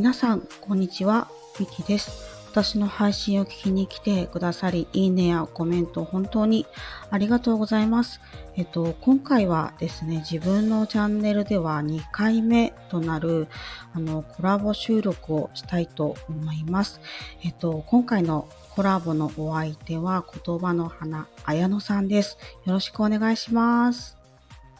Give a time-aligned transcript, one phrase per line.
[0.00, 1.28] 皆さん、こんにちは。
[1.58, 2.48] ミキです。
[2.52, 6.64] 私の配信を聞きに来てくださり、いいねやコメント本当に
[7.10, 8.18] ありがとうございます。
[8.56, 13.48] えっと、今回はですね、自分のチャンネルでは2回目となる、
[13.92, 17.02] あの、コラボ収録をしたいと思います。
[17.44, 22.38] えっと、今回のコラボのお相手は言葉の花、綾乃さんです。
[22.64, 24.16] よろしくお願いします。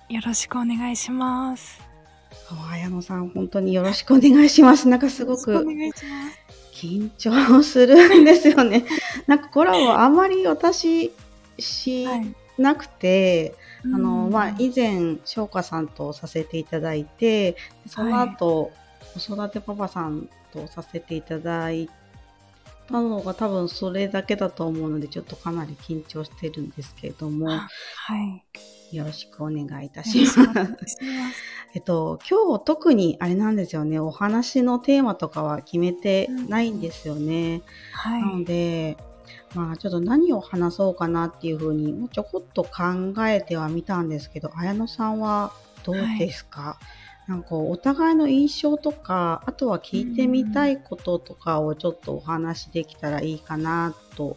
[0.08, 1.89] よろしくお願いします。
[2.72, 4.88] 綾乃さん、本当によろしくお願いします。
[4.88, 5.64] なんかすごく。
[6.72, 8.86] 緊張するんですよね。
[9.26, 11.12] なんかコラボあまり私
[11.58, 12.34] しはい。
[12.58, 17.56] なくて、あの、うんまあ、以前、翔歌さんとさせていただいて、
[17.86, 18.70] その後、
[19.14, 21.88] 子育てパパさんとさせていただい
[22.88, 28.44] たのが多分それだけだと思うので、ちょっとかなり緊張してるんですけれども、あはい。
[28.96, 30.38] よろしくお願いいたよします。
[31.74, 37.62] えっと、今日特にあれなんですよね、お話のテーマとかは決めてないんですよね。
[37.92, 38.44] はなのい。
[38.44, 38.96] で、
[39.54, 45.52] まあちょっと何を話そうかなっていうふうに、もうちょこっと考えてはみたんですけど、綾乃さんは
[45.84, 46.78] どうですか、
[47.28, 54.36] なんかお互いの印象とか、あとは聞いてみたいこととかをちょっとお話できたらいいかなと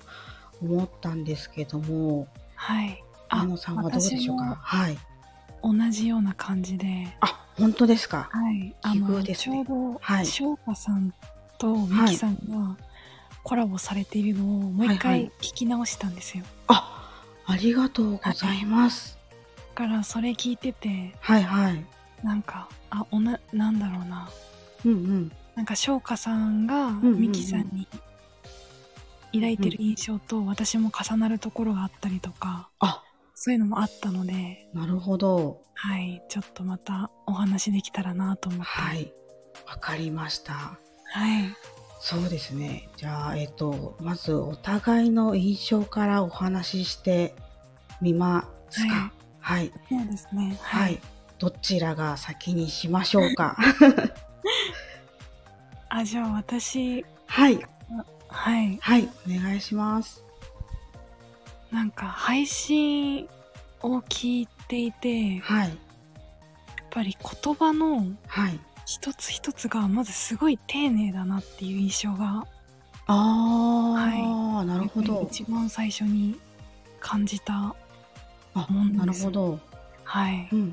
[0.62, 3.03] 思ったんですけども、はい。
[3.34, 4.58] 綾乃さんはどうでしょうか？
[4.62, 4.98] はい。
[5.64, 8.30] 同じような感じで、あ、本当ですか？
[8.32, 8.76] はい。
[8.82, 11.14] あの、ねちょうど、はい翔歌さん
[11.58, 12.78] とミキさんが
[13.44, 16.44] コラボされているのをもう一はいはい回聞き直したんですよ。
[16.68, 17.12] あ、
[17.46, 19.18] ありがとうございます。
[19.76, 21.86] だからそれ聞いてて、はいはい。
[22.24, 24.30] なんか、あ、おな、なんだろうな。
[24.86, 25.32] うんうん。
[25.56, 27.88] なんか翔歌さんがんうんうんミキさんに
[29.34, 35.62] 抱いてる印象と私も重なるところがあったりとか、あ、そういうのもあったので、なるほど。
[35.74, 38.66] はい、ちょっとまたお話できたらなと思って。
[38.66, 39.12] はい。
[39.68, 40.54] わかりました。
[40.54, 40.78] は
[41.40, 41.56] い。
[42.00, 42.90] そうですね。
[42.98, 47.34] じゃあ、えっと、まずお互いの印象からお話しして
[48.02, 49.14] みますか。
[49.40, 49.72] はい。
[49.90, 50.58] そうですね。
[50.62, 51.00] はい。。
[51.40, 53.58] どちらが先にしましょうか。
[55.90, 57.60] あ、じゃあ私、はい。
[58.28, 58.78] はい。
[58.82, 59.10] はい。
[59.28, 60.24] お願いします。
[61.74, 63.28] なんか配信
[63.82, 65.78] を聞いていて、やっはい。
[66.92, 68.60] ぱり言葉のはい。
[68.86, 72.46] 一つ一つがまずすごい丁寧だなっていう印象が、
[73.08, 75.28] ああ、なるほど。
[75.32, 76.40] 一番最初に
[77.00, 77.76] 感じた。
[78.54, 79.60] あ、もんですなるほど。
[80.04, 80.48] はい。
[80.52, 80.68] うんうんう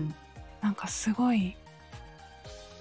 [0.00, 0.14] ん
[0.60, 1.56] なんかすごい、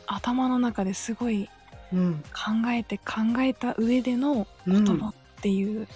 [0.08, 1.48] 頭の中ですごい
[1.94, 2.00] うん。
[2.00, 2.14] うん。
[2.24, 5.88] 考えて考えた上での言葉っていう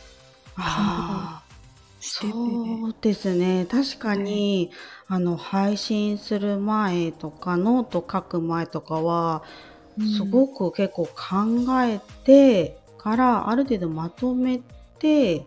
[2.00, 3.68] そうですね。
[3.70, 4.72] 確かに、
[5.08, 9.44] あの、配信する前とか、ノート書く前とかは、
[10.18, 11.14] すごく結構考
[11.84, 14.62] えてから、ある程度まとめ
[14.98, 15.46] て、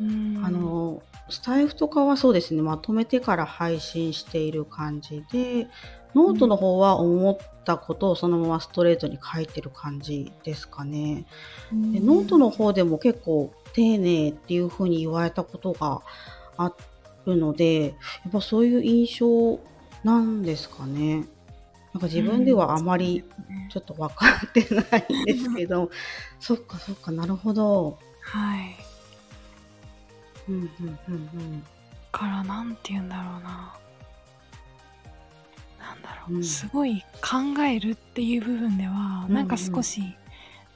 [0.00, 5.68] うん、あの、スタイフとかはそうですね、まとめてから配信している感じで、
[6.14, 11.26] ノートの方は思ったことをそのままストレートに書いてる感じですかね。
[11.72, 16.00] うん、でノートの方でも結構丁寧っていう風に言われたことが
[16.56, 16.72] あ
[17.26, 17.90] るので、や
[18.28, 19.60] っぱそういう印象
[20.04, 21.26] なんですかね。
[21.92, 23.24] なんか自分ではあまり
[23.70, 25.90] ちょっと分かってないんですけど、
[26.40, 27.98] そっかそっか、なるほど。
[28.20, 28.76] はい。
[30.48, 31.62] うんうんうんうん。
[32.12, 33.74] からなんて言うんだろうな。
[35.78, 40.16] なんだろう、うんすごい考えるっていう部分では、なんか少し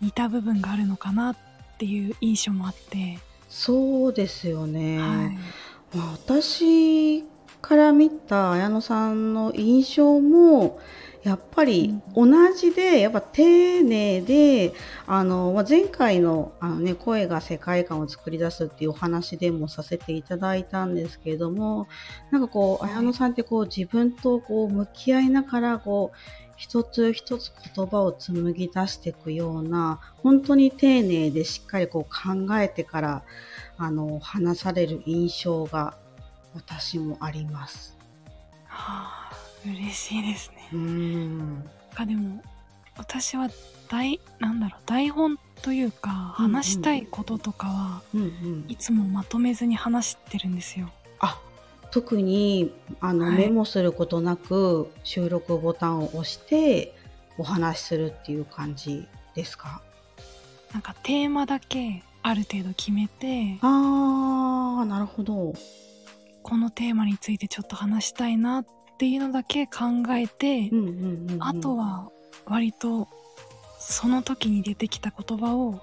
[0.01, 1.37] 似た部分があるのかなっ
[1.79, 3.19] ていう印象もあって、
[3.49, 4.99] そうですよね。
[4.99, 5.05] は
[5.95, 5.97] い。
[5.97, 7.25] まあ、私
[7.63, 10.79] から見た綾乃さんの印象も
[11.23, 14.73] やっぱり同じで、やっぱ丁寧で
[15.07, 21.89] あの、まあ、前回のあの、ね、声が世界観を作り出すっていうお話でもさせていただいたんですけれども
[22.31, 33.23] なんかこうはい綾乃さんってこう自分とこう向き合いながらこう一つ一つ言葉を紡ぎ出していくような本当に丁寧でしっかりこう考えてから
[33.79, 35.97] あの話される印象が
[36.55, 37.97] 私もあります。
[38.67, 39.33] はあ、
[39.65, 40.69] 嬉しいですね。
[40.73, 41.71] うーん。
[41.95, 42.43] かでも、
[42.97, 43.49] 私は
[43.89, 50.91] 台、なんだろう、台本というか、話したいこととかは、うんうんいつもまとめずに話してるんですよ。
[51.21, 51.41] あ
[51.91, 53.37] 特にあの、はい。
[53.37, 56.95] メモすることなく収録ボタンを押して
[57.39, 59.81] お話しするっていう感じですか？
[60.73, 65.55] なんかテーマだけある程度決めて、あーなるほど。
[66.43, 68.67] このテーマについてちょっと話したいなっ
[68.99, 71.43] ていうのだけ考えて、うんうんうんうん。
[71.43, 72.11] あとは
[72.47, 73.09] 割と
[73.79, 75.81] その時に出てきた言葉を。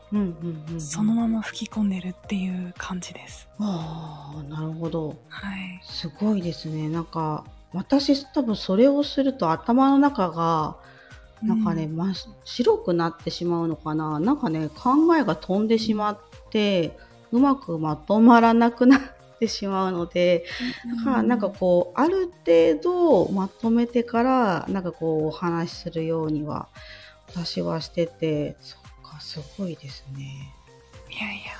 [0.79, 3.47] そのまま吹き込んでるっていう感じです。
[3.59, 5.15] ああ、なるほど。
[5.29, 5.81] はい。
[5.83, 6.89] すごいですね。
[6.89, 10.77] なんか、私多分それをすると頭の中が、
[11.41, 12.13] なんかね、うん
[12.43, 14.19] 白くなってしまうのかな。
[14.19, 16.19] なんかね、考えが飛んでしまっ
[16.49, 16.97] て、
[17.31, 19.01] うまくまとまらなくなっ
[19.39, 20.45] てしまうので、
[20.97, 26.67] だからなんかこう、ある程度まとめてから、なんかこう、お話しするようには、
[27.27, 30.53] 私はしてて、そっか、すごいですね。
[31.09, 31.53] いやいや。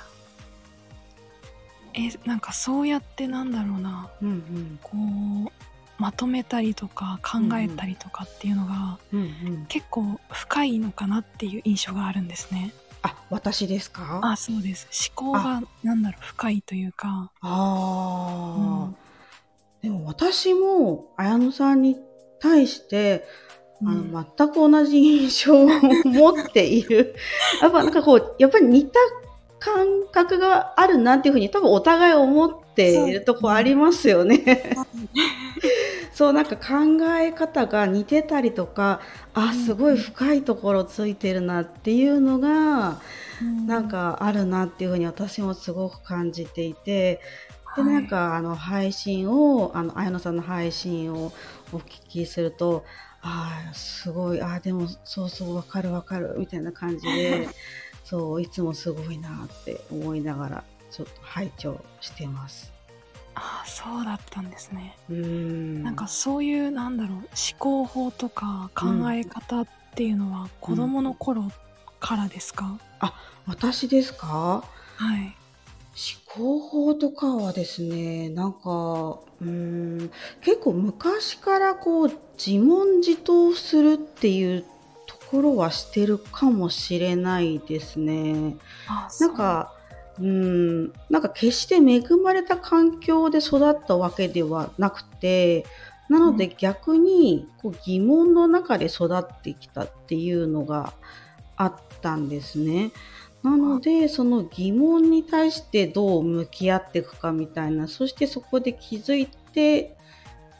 [1.94, 4.78] え、なんかそうやってなんだろうな、うんうん。
[4.82, 5.52] こう、
[5.98, 9.66] まとめたりとか考えたりとかっていうのが、うんうん。
[9.68, 12.72] 結構深いのかなっていう印象があるんですね。
[13.02, 14.20] あ、私ですか？
[14.22, 14.88] あ、そうです。
[15.16, 17.30] 思考がなんだろう、深いというか。
[17.40, 18.90] ああ、
[19.80, 21.96] でも私も綾野さんに
[22.40, 23.24] 対して、
[23.84, 24.12] あうん。
[24.12, 25.66] の全く同じ印象を
[26.04, 27.14] 持っている。
[27.60, 28.98] やっぱなんかこう、やっぱり似た
[29.58, 34.84] 感覚があるなっていうふうに多分お互い思っているとこありますよね。
[36.12, 36.64] そうなんか考
[37.18, 39.00] え方が似てたりとか、
[39.34, 43.02] あ、すごい深いところついてるなっていうのが、
[43.66, 47.20] なん、かあるなっていうふうに私もすごく感じていて、
[47.74, 47.92] ではい。
[47.92, 51.34] なん、かあの配信をあの綾野さんの配信を
[51.72, 52.84] お聞きすると
[53.28, 57.48] ああすごいああでもそうそうわかるわかるみたいな感じで
[58.04, 62.72] そういつもすごいなって思いながらちょっと拝聴してます。
[63.34, 64.96] あ、そうだったんですね。
[65.10, 67.26] うーんなんかそういうなんだろう思
[67.58, 71.50] 考法とか考え方っていうのは子供の頃
[72.00, 72.78] からですか、
[73.46, 74.62] 私ですか？
[74.96, 75.36] はい。
[75.96, 79.48] 思考法とかはですねなんかうー
[80.04, 80.10] ん
[80.42, 84.64] 結構昔からこう自問自答するっていう
[85.06, 88.56] ところはしてるかもしれないですね。
[88.86, 89.72] あなん、か、
[90.18, 95.64] うーん、なんか決して恵まれた環境で育ったわけではなくて、
[96.08, 100.92] なので逆にこう疑問の中で育ってきたっていうのが
[101.56, 102.92] あったんですね。
[103.46, 109.96] なので、その疑問に対してどう向き合っていくかみたいな、そしてそこで気づいて、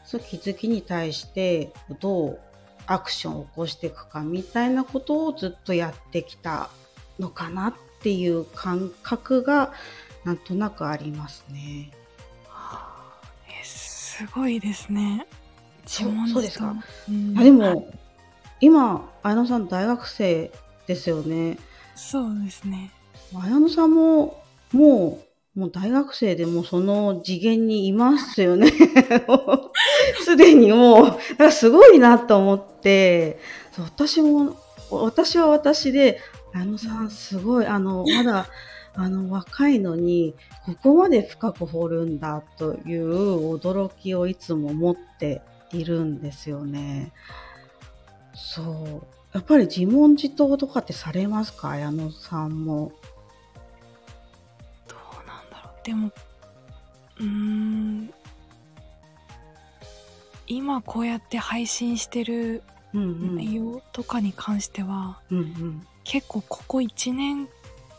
[0.05, 2.39] その気づきに対してどう
[2.85, 6.69] アクションを起こしていくかみたいなことをずっとやってきた
[7.19, 9.73] のかなっていう感覚が
[10.23, 11.91] なんとなくありますね。
[13.49, 15.27] えすごいですね。
[15.85, 16.73] そうそうですか。
[17.09, 17.91] うんあでも
[18.61, 20.51] 今綾野さん大学生
[20.87, 21.57] ですよね。
[21.97, 22.91] そうですね。
[23.35, 25.19] 綾野さんもも
[25.55, 28.71] うもう大学生でもその次元にいますよね。
[30.23, 33.39] すでにもうなんかすごいなと思って
[33.79, 34.55] 私も
[34.91, 36.21] 私は私で
[36.53, 38.47] 綾野さんすごいあのまだ
[38.93, 40.35] あの若いのに
[40.65, 45.41] ここまで深く掘るんだという驚きをいつも持って
[45.71, 47.11] いるんですよね。
[48.35, 49.16] そう。
[49.37, 51.69] やっぱり自問自答とかってされますか？
[51.69, 52.91] 綾野さんも。
[54.87, 55.85] どうなんだろう。
[55.85, 56.11] でも、
[57.19, 58.13] うーん。
[60.47, 62.63] 今こうやって配信してる。
[62.93, 65.87] 内容とかに関しては、うんうん。
[66.03, 67.47] 結構ここ1年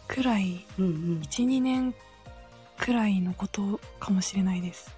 [0.08, 1.20] くらい、うんうん。
[1.22, 1.94] 1、2年
[2.78, 4.90] くらいのことかもしれないです。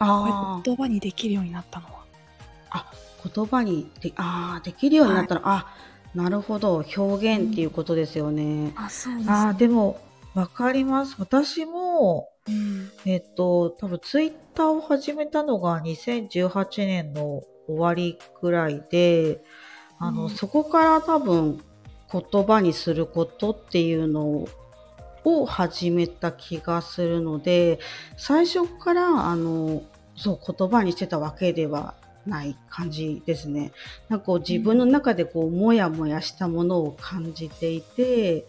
[0.00, 2.04] あ言葉にできるようになったのは。
[2.70, 2.90] あ、
[3.34, 5.66] 言葉にで、ああ、できるようになったら、あ、
[6.14, 8.72] なるほど、表現っていうことですよね。
[8.76, 10.00] あ、そうです、あ、でも、
[10.34, 11.16] わかります。
[11.18, 12.90] 私も、うん。
[13.04, 19.40] えっと、多分ツイッターを始めたのが2018年の終わりくらいで、
[19.98, 21.60] あの、うんそこから多分
[22.10, 24.46] 言葉にすることっていうの
[25.24, 27.80] を始めた気がするので、
[28.16, 29.82] 最初からあの、
[30.16, 31.94] そう言葉にしてたわけでは
[32.28, 33.72] ない感じですね。
[34.08, 38.46] なんかこう自分の中でこう、もやもやしたものを感じていて、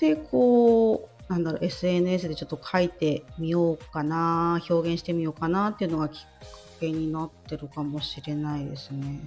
[0.00, 6.26] で、こう、なんだろう、SNS でちょっと書いてみようかな、表現してみようかなっていうのがきっか
[6.80, 9.20] けになってるかもしれないですね。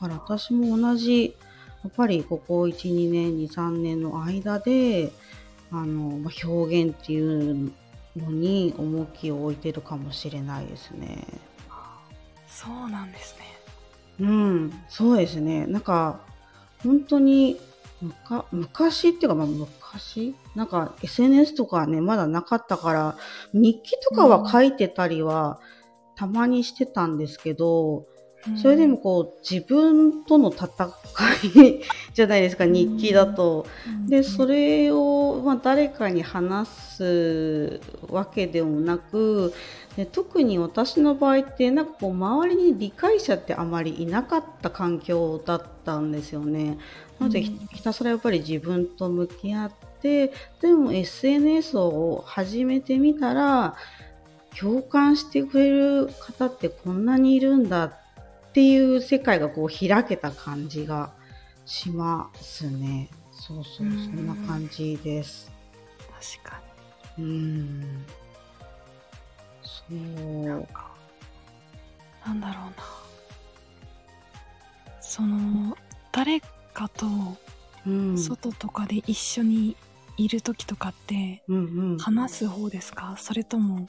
[0.00, 1.36] だから私も同じ、
[1.84, 5.12] やっぱりここ1、2年、2、3年の間で、
[5.70, 7.72] あの、まあ表現っていう
[8.16, 11.24] のに重きを置いてるかもしれないですね。
[12.48, 13.44] そうなんですね。
[14.20, 15.66] うん、そうですね。
[15.66, 16.20] なんか、
[16.82, 17.60] 本当に、
[18.00, 20.34] むか昔っていうか、まあ、昔？
[20.54, 23.16] なんか SNS とかね、まだなかったから、
[23.52, 25.60] 日記とかは書いてたりは、
[26.16, 28.06] たまにしてたんですけど、
[28.56, 30.66] それでもこう自分との戦
[31.44, 31.82] い
[32.14, 33.66] じゃないですか日記だと。
[34.08, 39.52] でそれを、まあ、誰かに話すわけでもなく
[39.98, 46.78] で特に私の場合ってなんかこう周りに理解者ってあまりいなかった環境だったんですよね。
[47.18, 53.74] なのでひたすらやっぱり自分と向き合ってでも SNS を始めてみたら
[54.56, 57.92] 共感してくれる方ってこんなにいるんだっ
[58.52, 61.10] ていう世界がこう開けた感じが
[61.66, 63.10] しますね。
[63.32, 65.50] そうそう、そんな感じです。
[66.38, 66.62] 確か
[67.18, 68.06] うん。
[69.88, 70.42] そうに。
[70.42, 70.90] なんか、
[72.26, 72.72] なんだろうな。
[75.00, 75.76] その、
[76.12, 76.40] 誰
[76.74, 77.06] かと
[77.86, 78.18] うん。
[78.18, 79.76] 外とかで一緒に
[80.16, 81.98] いる時とかって、うんうん。
[81.98, 83.14] 話す方ですか？
[83.16, 83.86] それとも、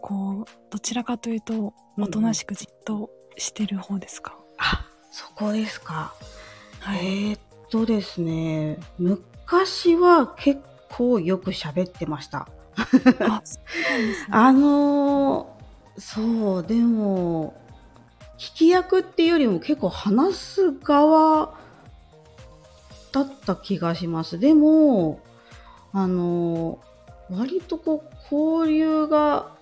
[0.00, 6.14] こう、どちらかというと、おとなしくじっとしてる方ですか、あ、そこですか。
[6.80, 7.06] はい。
[7.30, 12.48] えーっとですね、昔は結構よく喋ってました。
[14.30, 17.54] あ、のーそう、でも、
[18.38, 21.54] 聞き役っていうよりも結構話す側
[23.12, 24.38] だった気がします。
[24.38, 25.20] でも、
[25.92, 29.52] あのー割とこう、交流が、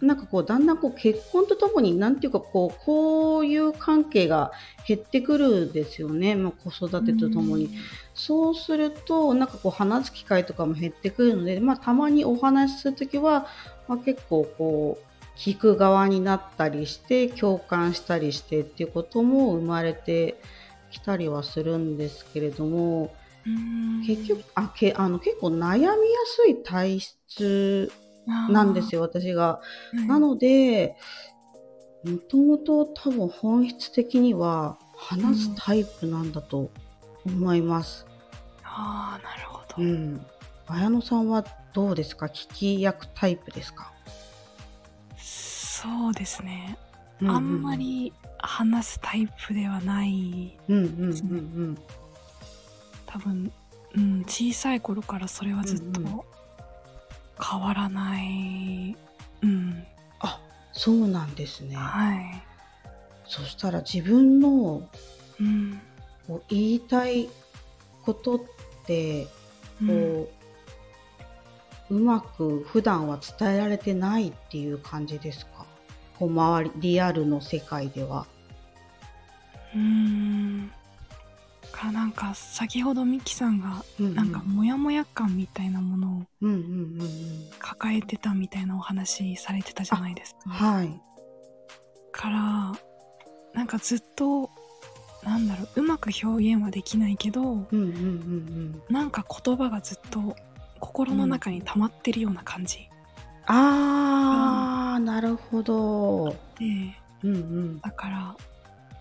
[0.00, 4.52] なんかこう、だんだんこう、結婚とともに、なんていうかこう、交友関係が
[4.86, 6.34] 減ってくるんですよね。
[6.34, 7.70] まあ、子育てとともに。
[8.14, 13.46] そうすると、なんかこう話す機会とかも減ってくるので、まあたまにお話しするときは、
[13.88, 20.40] まあ結構こう、聞く側になったりして、共感したりしてっていうことも生まれて
[20.90, 23.14] きたりはするんですけれども、
[23.46, 25.88] うん結局、あ、けあの結構悩みや
[26.26, 27.92] すい体質
[28.26, 29.60] なんですよ、私が。
[29.92, 30.96] よなので、
[32.04, 36.70] もともと多分本質的には話すタイプなんだと
[37.26, 38.06] 思います。
[38.64, 39.82] ああ、なるほど。
[39.82, 40.26] うん。
[40.66, 42.26] 綾野さんはどうですか？
[42.26, 43.92] 聞き役タイプですか、
[45.18, 46.78] そうですね。
[47.20, 47.76] ううあんま。
[47.76, 50.58] り話すタイプではない。
[50.68, 51.12] うんうんうんう
[51.72, 51.78] ん。
[53.06, 53.52] 多分、
[53.96, 56.20] うん、小さい頃からそれはずっとうんうん
[57.42, 58.96] 変わらない。
[59.42, 59.84] うん、
[60.20, 60.40] あ、
[60.72, 61.76] そうなんですね。
[61.76, 62.42] はい。
[63.24, 64.88] そしたら自分の
[65.38, 65.80] うん、
[66.26, 67.30] こう言いたい
[68.04, 68.40] ことっ
[68.86, 69.26] て、
[69.80, 70.30] うんこ
[71.88, 75.64] う、うまく普段は伝えられてないっていう感じですか？
[76.18, 78.26] こう周り、リアルの世界では。
[79.74, 80.72] うーん。
[81.80, 87.08] かなんか先ほどミキさんがうんうんなんかモヤモヤ感みたいなものをうんうんうんうん。
[87.58, 90.50] 抱えてたみたいなお話されてたじゃないですか。
[90.50, 91.00] はい。
[92.12, 92.72] から
[93.54, 94.50] なんかずっと
[95.24, 98.82] なんだろううまく表現はできないけどうんうんうんうん。
[98.90, 100.36] なんか言葉がずっと
[100.80, 102.88] 心の中に溜まってるような感じ
[103.46, 106.36] あー、なるほど。
[106.58, 106.94] で
[107.24, 107.80] うんうん。
[107.80, 108.36] だから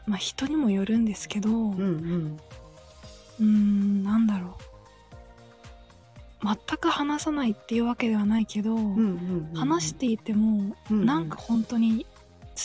[0.07, 2.37] まあ人にもよるんですけど、うんうん。
[3.39, 4.57] うーんなんだろ
[6.43, 9.55] う全く話さないっていうわけではないけど、うんうんうん。
[9.55, 12.05] 話していても、うんうんなんか本当に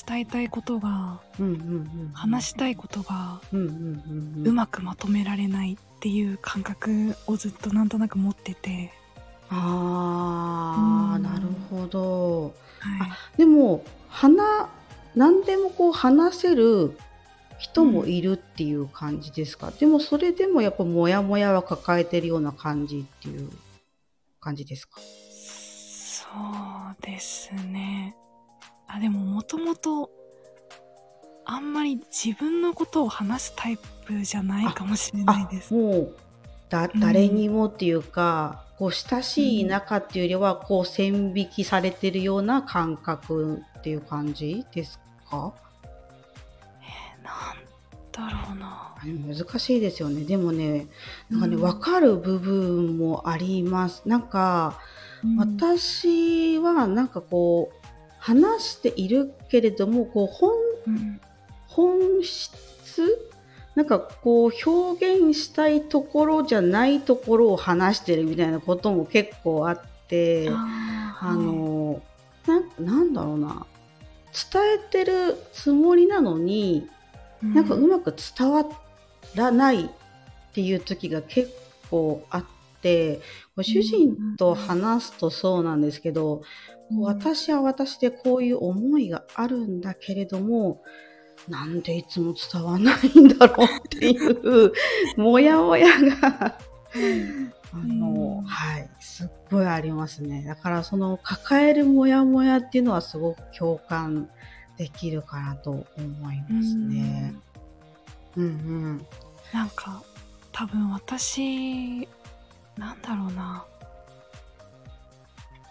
[0.06, 1.56] 伝えたいことがうんうんう
[2.04, 2.10] ん。
[2.12, 8.92] 話したいことがうんうんうんうまくまとめられないっていう感覚をずっとなんとなく持ってて、
[9.50, 12.54] あー、うんなるほど。
[12.80, 14.68] はい、でも、話、
[15.14, 16.96] 何でもこう話せる
[17.64, 23.50] 人もいるっていう感じですか、でもそれでもやっぱモヤモヤは抱えてるような感じっていう
[24.38, 25.00] 感じですか？
[25.00, 26.26] そ
[27.00, 28.14] うですね。
[28.86, 30.10] あでももともと
[31.46, 35.72] あんまり自分のことを話すタイプじゃないかもしれないです。
[35.72, 36.16] もう
[36.68, 37.00] だうん。
[37.00, 45.54] 誰にもっていうか、こう親しい仲っていうよりはこう線引きされてるような感覚っていう感じですか？
[47.24, 47.64] なん
[48.12, 48.94] だろうな。
[49.34, 50.24] 難しいですよね。
[50.24, 50.86] でもね
[51.30, 51.62] なんかね、うん。
[51.62, 54.02] 分かる部分もあります。
[54.06, 54.78] なんか
[55.24, 55.36] うん。
[55.36, 57.86] 私はなんかこう
[58.18, 60.52] 話しているけれどもこう本
[60.86, 61.20] うん。
[61.66, 63.18] 本質
[63.74, 72.00] なんかこう表現したいところじゃないところを話してるみたいなことも結構あってあの
[72.46, 73.66] ななんだろうな。
[74.52, 76.88] 伝えてるつもりなのに
[77.44, 78.64] はいなんかうまく伝わ
[79.34, 79.88] らないっ
[80.54, 81.52] ていう時が結
[81.90, 82.44] 構あっ
[82.80, 83.20] て
[83.56, 86.42] ご主人と話すとそうなんですけど、
[86.90, 87.00] うん。
[87.00, 90.82] 私は私でこういう思いがあるんだけれども
[91.48, 94.72] なんでいつも伝わんないんだろうっていう、
[95.16, 95.86] もやもや
[96.20, 96.58] が、
[97.72, 100.44] あの、うんはい、すっごいありますね。
[100.46, 104.30] だからその抱えるもやもやっていうのはすごく共感
[104.76, 105.86] できるかなと思
[106.32, 107.34] いますね。
[108.36, 109.06] うんうん。
[109.52, 110.02] なんか
[110.52, 112.08] 多分私
[112.76, 113.64] なんだろうな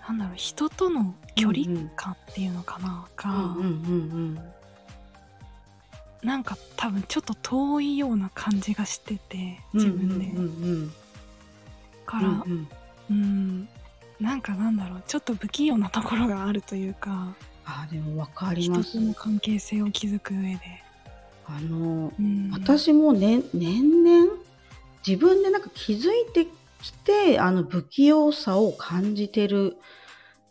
[0.08, 4.40] なんだろう人との距離感っていうのかな、が、うんうんうん
[6.22, 9.80] なんか多分ちょっと遠いような感じがしててうん。
[9.80, 10.48] 自分で、うんう
[10.86, 10.94] ん
[12.06, 12.68] からうんうん。
[13.10, 13.70] うん
[14.20, 19.06] なんかなんだろうちょっと不器用なところがあるというかあ、でもわかります人と。
[19.06, 20.60] の関係性を築く上で、
[21.46, 24.34] あの、うん、私もね、年々
[25.06, 26.48] 自分でなんか気づいて
[26.82, 29.78] きて、あの不器用さを感じてる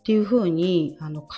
[0.01, 1.29] っていうふうにあの考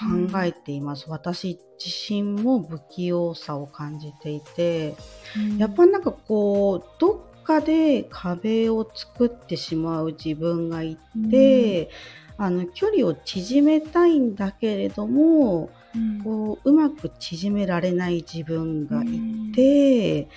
[0.43, 1.05] えています。
[1.09, 4.95] 私自身も不器用さを感じていて、
[5.37, 10.97] うんやっぱなんかこう、どっかで壁を作ってしまう自分がい
[11.29, 11.89] て、
[12.37, 16.21] あの距離を縮めたいんだけれども、うん。
[16.21, 19.51] こううまく縮められない自分がいうん。
[19.53, 20.27] て、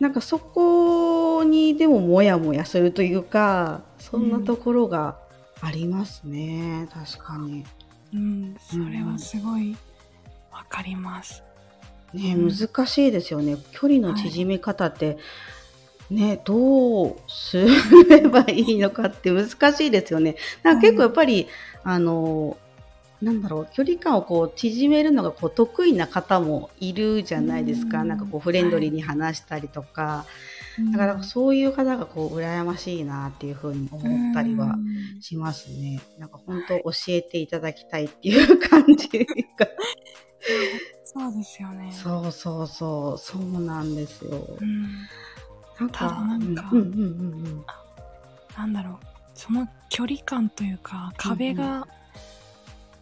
[0.00, 5.16] なんかそこにでもモヤモヤするというかそんなところが
[5.60, 7.64] ありますね、確かに。
[8.12, 9.76] うん、それはすごい
[10.52, 11.42] わかります。
[12.12, 12.50] ねうん。
[12.50, 13.56] 難しいですよね。
[13.72, 15.16] 距離の縮め方って、
[16.10, 17.58] ねどうす
[18.08, 20.36] ればいいのかって難しいですよね。
[20.62, 21.48] なんか結構やっぱり、
[21.82, 22.56] あの
[23.22, 30.26] なんだろう距離感をこう縮めるのがこう得意な方もいるじゃないですか、うんなんかこうフレンドリーに話したりとか、
[30.92, 36.02] だからそういう方がこう羨ましいなっていうふうに思ったりはうんしますね。
[36.18, 39.66] なんか本当教えていただきたいっていう感じが。
[41.04, 41.92] そうですよね。
[41.92, 44.58] そうそうそう、そうなんですよ。
[44.60, 44.88] うん
[45.92, 47.04] ただなんかうんうんうんう
[47.48, 47.64] ん。
[48.56, 48.98] なんだろう。
[49.34, 51.86] その距離感というか壁が、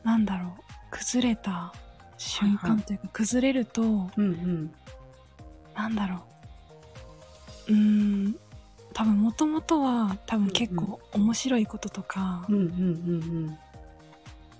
[0.02, 0.50] なんだろう。
[0.90, 1.72] 崩れた
[2.18, 2.96] 瞬はいはい間とい。
[2.96, 4.74] うか、崩れるとうんうん。
[5.74, 6.22] なんだろ
[7.68, 7.72] う。
[7.72, 8.37] うーん。
[8.94, 12.64] 多分もともとは多分結構面白いこととか、うんうんう
[13.50, 13.58] ん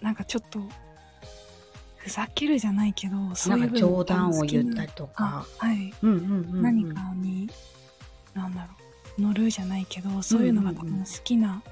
[0.01, 0.59] なんかちょっと
[1.97, 3.37] ふざけるじゃないけどうん。
[3.37, 5.47] そうないう冗談を言ったりとか。
[5.61, 5.65] あ。
[5.67, 6.63] はい、うんうんうんうん。
[6.63, 7.49] 何かに
[8.35, 8.69] なんだろ
[9.19, 11.63] う乗るじゃないけどそういうのが多分好きな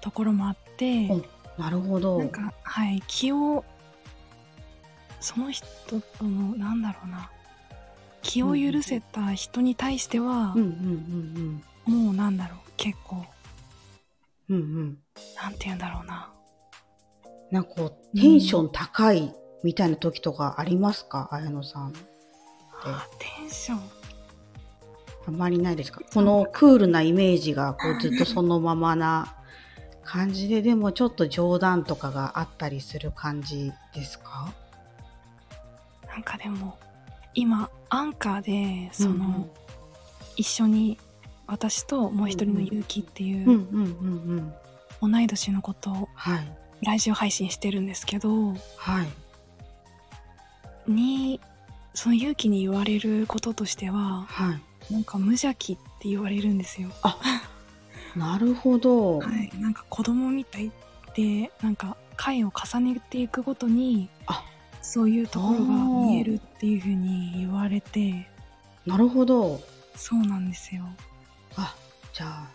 [0.00, 1.24] ところもあって、うん
[1.58, 2.18] なるほど。
[2.18, 3.62] なんかはい気を
[5.20, 5.66] その人
[6.18, 7.30] とのなんだろうな
[8.22, 13.24] 気を許せた人に対してはうん、うんうんもうなんだろう結構
[14.48, 14.56] うん。
[14.56, 14.98] うんうん。
[15.36, 16.32] なんて言うんだろうな
[17.50, 21.28] なんかこう、テンション高いみたいな時とかありますか？
[21.32, 21.98] 綾野さんって。
[22.84, 23.78] あテンション
[25.26, 26.00] あまりないですか？
[26.12, 29.36] このクールなイメージがこうずっとそのままな
[30.04, 34.52] 感じで、でもちょっと冗談とかがあったりする感じですか？
[36.08, 36.78] なんかでも
[37.34, 39.50] 今アンカーでその、うんうん
[40.34, 40.98] 一緒に
[41.46, 43.68] 私ともう一人のゆうきっていう。
[45.02, 46.56] 同い年の子とはい。
[46.80, 49.02] ラジオ配信してるんですけどは
[50.86, 50.90] い。
[50.90, 51.38] に
[51.92, 54.60] その勇気に言われることとしてははい。
[54.92, 56.90] なんか無邪気って言われるんですよ。
[58.14, 59.18] なるほど。
[59.18, 60.70] はい、なんか子供みたいっ
[61.14, 64.44] てなんか回を重ねていくごとにあ
[64.82, 68.28] そういうところが見えるっていうふうに言われて
[68.86, 69.60] なるほど。
[69.94, 70.84] そうなんですよ。
[71.56, 71.74] あ、
[72.12, 72.50] じゃあ、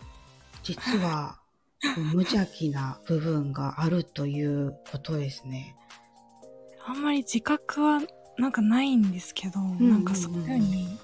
[0.62, 1.38] 実は、
[2.12, 5.76] 無邪気な部分があるということですね。
[6.84, 8.00] あんまり自覚は
[8.36, 10.98] なんかないんですけど、んうんなんかそういうふうに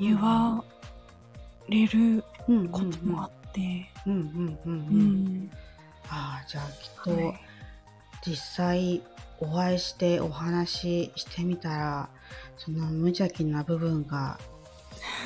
[0.00, 0.64] 言わ
[1.68, 2.24] れる。
[2.72, 5.24] こともあって、うんうんうんううん。
[5.44, 5.50] ん。
[6.08, 7.40] ああ、じゃあきっと、はい。
[8.26, 9.02] 実際
[9.38, 12.08] お会いしてお話ししてみたら、
[12.58, 14.38] その無邪気な部分が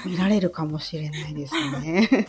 [0.04, 2.28] 見られるかもしれないですね。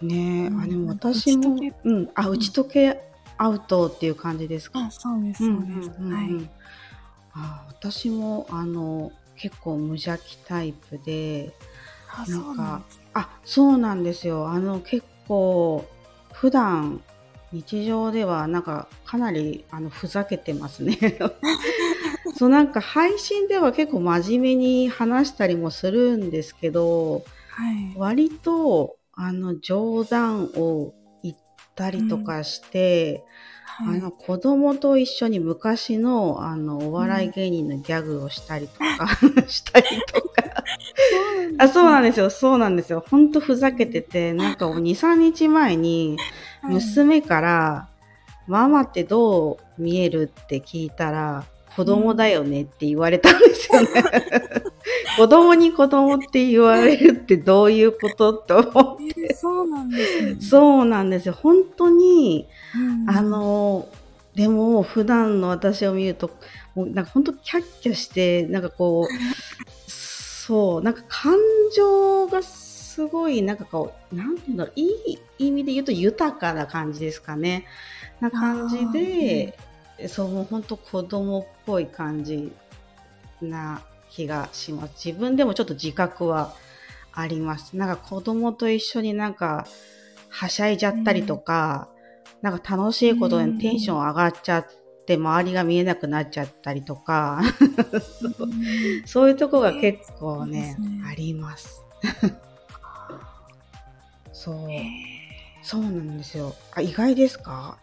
[0.00, 0.60] ねえ、うん。
[0.62, 3.02] あ、でも私もうん、あ、打ち解け
[3.36, 4.78] アウトっていう感じですか？
[4.78, 6.50] あそうですそうです、はい。
[7.34, 9.10] あ私もあの
[9.42, 11.52] 結構無邪気タイプで
[12.14, 14.48] あなんかあそうなんですよ。
[14.48, 15.84] あの結構
[16.32, 17.02] 普段
[17.50, 20.96] 日常ではなんかかなりあのふざけてますね。
[22.38, 27.94] そうなんか配信では結構真面目に話したりもするんですけどはい。
[27.96, 31.36] 割とあの冗談を言っ
[31.74, 33.22] たりとかして、はい
[33.84, 39.08] あの、子供と一緒に昔の、あの、お笑い芸人のギャグをしたりとか、
[39.48, 40.64] したりとか。
[41.58, 42.30] あ、そうなんですよ。
[42.30, 43.04] そうなんですよ。
[43.08, 46.16] ほんとふざけてて、なんか2、3日前に、
[46.62, 47.88] はい娘から、
[48.46, 51.44] ママってどう見えるって聞いたら、
[51.76, 53.88] 子供だよねって言われたんですよね。
[55.16, 58.62] 子供に子供って言われるってどういうことって思
[58.94, 59.02] う。
[59.02, 60.36] えーそうなんですね。
[60.40, 61.34] そうなんですよ。
[61.34, 63.88] 本当に、うんあ、の、
[64.34, 66.30] でも普段の私を見ると、
[66.74, 69.12] もうなんか本当キャッキャして、なんかこう、
[69.90, 71.36] そう、なんか感
[71.76, 77.64] 情がすごい、なんかこう、なんていうんだろう、いい意味で言うと豊かな感じですかね。
[78.20, 79.58] な感じで、
[80.08, 82.52] そう、もう本当子供っぽい感じ
[83.40, 84.92] な気がします。
[85.08, 86.54] 自分でもちょっと自覚は
[87.12, 87.76] あります。
[87.76, 89.66] なんか子供と一緒になんか、
[90.28, 91.88] はしゃいじゃったりとか、
[92.40, 94.66] なんか楽しいことにテンション上がっちゃっ
[95.06, 97.42] て、周りが見えなくなっちゃったりとか、
[98.00, 101.82] そううんそういうとこが結構ね、そうですねあります。
[104.32, 104.70] そう。
[104.70, 105.22] えー
[105.64, 106.56] そうなんですよ。
[106.74, 107.78] あ、意外ですか？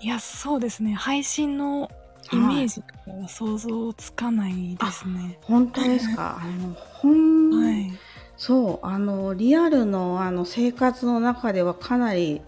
[0.00, 0.94] いや、そうですね。
[0.94, 1.90] 配信の
[2.32, 5.38] イメージとかは想像つかないですね。
[5.42, 6.38] 本当ですか？
[6.42, 7.92] あの、ほん、はい。
[8.36, 12.40] そう、あの、リアルのあの生活の中ではかなり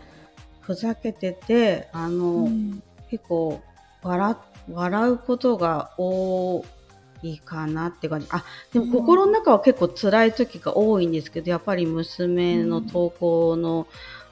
[0.60, 3.60] ふざけてて、あの、うん結構
[4.02, 4.36] 笑、
[4.72, 6.64] 笑うことが多
[7.22, 8.26] いかなって感じ。
[8.30, 13.86] あ、でもうん心の中は結構辛い時が多いんですけど、やっぱり娘の登校の、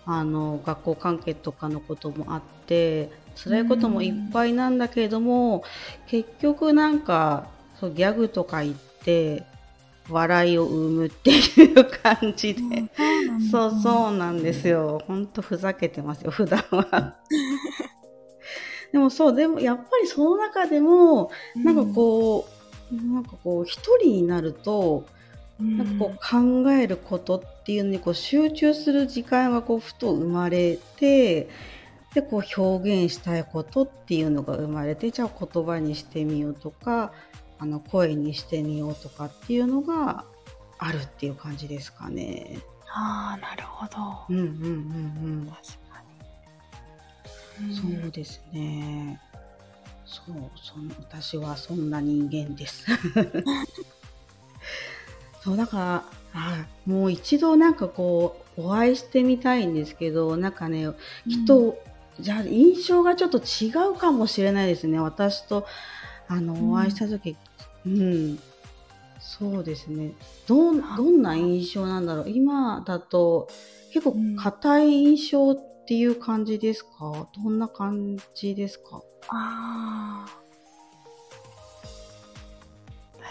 [0.06, 5.64] あの、学校関係とかのこともあって、辛いこともいっぱいなんだけれども、
[6.06, 7.46] 結局なんか、
[7.78, 9.44] そうギャグとか言って、
[10.08, 12.60] 笑いを生むっていう感じで。
[13.50, 15.02] そうそうなんですよ。
[15.06, 17.16] ほんとふざけてますよ、普段は。
[18.92, 22.48] でもそう、でもやっぱりその中でも、なんかこ
[22.92, 25.04] う、なんかこう、一人になると、
[25.60, 31.48] うん、なんかこう考えることっていうのにこう集中する時間がこうふと生まれて、
[32.14, 37.12] で、こう表現したいことっていうのが生まれて、じゃあ言葉にしてみようとか、
[37.58, 40.24] あの声にしてみようとかっていうのが
[40.78, 42.58] あるっていう感じですかね。
[42.88, 43.96] ああ、なるほど。
[44.28, 44.48] うんうんう
[45.44, 46.02] ん確か
[47.60, 47.68] うん。
[47.68, 47.74] に。
[48.02, 49.20] そうですね。
[50.04, 52.86] そう、その私はそんな人間です。
[55.42, 60.86] そう、だから、あもう一度なんかこう、お会いしてみたいんですけど、なんかね、
[61.28, 61.78] きっと、
[62.20, 65.00] じゃあ印象がちょっと違うかもしれないですね。
[65.00, 65.66] 私と、
[66.28, 67.36] あの、うんお会いした時、
[67.86, 68.38] うん、
[69.18, 70.12] そうですね。
[70.46, 72.30] どん、どんな印象なんだろう。
[72.30, 73.48] 今だと、
[73.92, 77.26] 結構うん硬い印象っていう感じですか？
[77.42, 79.02] どんな感じですか？
[79.28, 80.30] ああ。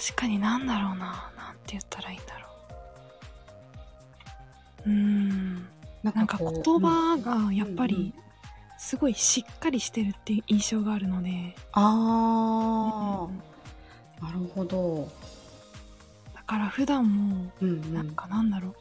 [0.01, 1.31] 確かになんだろうな。
[1.69, 2.47] て言ったらいいんだろ
[4.85, 4.89] う。
[4.89, 5.67] うーん。
[6.01, 8.13] ななんか言葉がやっぱうんうんり
[8.77, 11.85] すごいしっかりしてるっていう印象があるので、あう
[14.23, 15.09] んあ、なるほど。
[16.33, 17.93] だから普段もうんうん。
[17.93, 18.75] なんかなんだろう、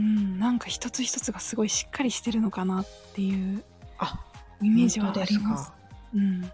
[0.00, 3.62] ん、なんか一つ一つがすごいしっかりしてるのかなっていう
[3.98, 4.18] あ、
[4.62, 5.74] イメージはありますか。。
[6.14, 6.50] うん、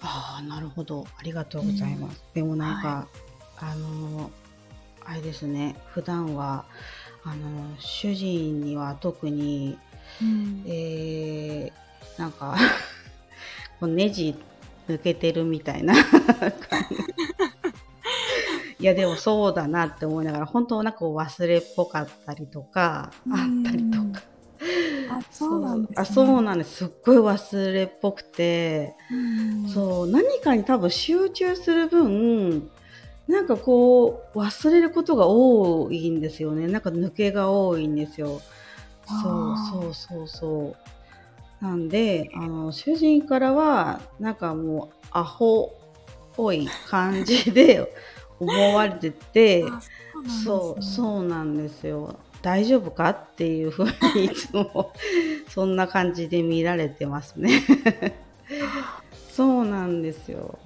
[0.00, 1.04] ああ、なるほど。
[1.18, 2.22] ありがとうございます。
[2.32, 3.08] でもなんか、
[3.58, 4.30] あのー、
[5.04, 6.64] あれですね、普段は、
[7.24, 9.78] あのー、主人には特に、
[10.22, 10.62] うん。
[10.66, 12.56] えー、なんか、
[13.80, 14.36] こうネジ
[14.88, 15.94] 抜けてるみたいな。
[18.78, 24.22] いや、でもそうだなって思いながら、本当なんか忘れっぽかったりとか、あったりとか。
[25.10, 26.76] あそうなんです、ね、あそうなんです。
[26.76, 29.14] すっごい忘れっぽくて、う
[29.66, 29.68] ん。
[29.68, 32.70] そう、何かに多分集中する分、
[33.28, 36.66] なんかこう、忘れることが多いんですよね。
[36.66, 38.40] なんか抜けが多いんですよ。
[39.06, 40.76] そうそうそうそ
[41.60, 41.64] う。
[41.64, 47.90] なんで、あの、主人からは、なんかもう、アホっぽい感じで
[48.38, 49.80] 思われてて、あ
[50.44, 52.16] そう、うそうなんですよ。
[52.42, 54.92] 大丈夫かっていうふうにいつも
[55.48, 57.62] そんな感じで見られてますね。
[59.32, 60.58] そうなんですよ。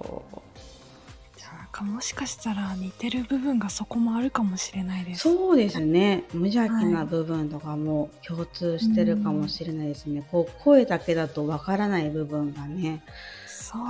[1.79, 5.21] かもしかしたら似てる部分がそこもあるかもしれないです。
[5.21, 6.25] そうですね。
[6.33, 10.27] 無邪気な部分とかも共通してるかもしれないですね。
[10.29, 13.03] こう声だけだとわからない部分がね、ね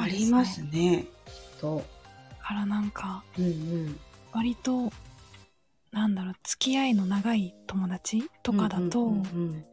[0.08, 1.06] りますね。
[1.25, 1.84] きっと。
[2.30, 3.99] だからなんかうんうん。
[4.34, 4.91] 割と
[5.91, 9.65] なんだろう付き合いの長い友達とかだと、うんうんうん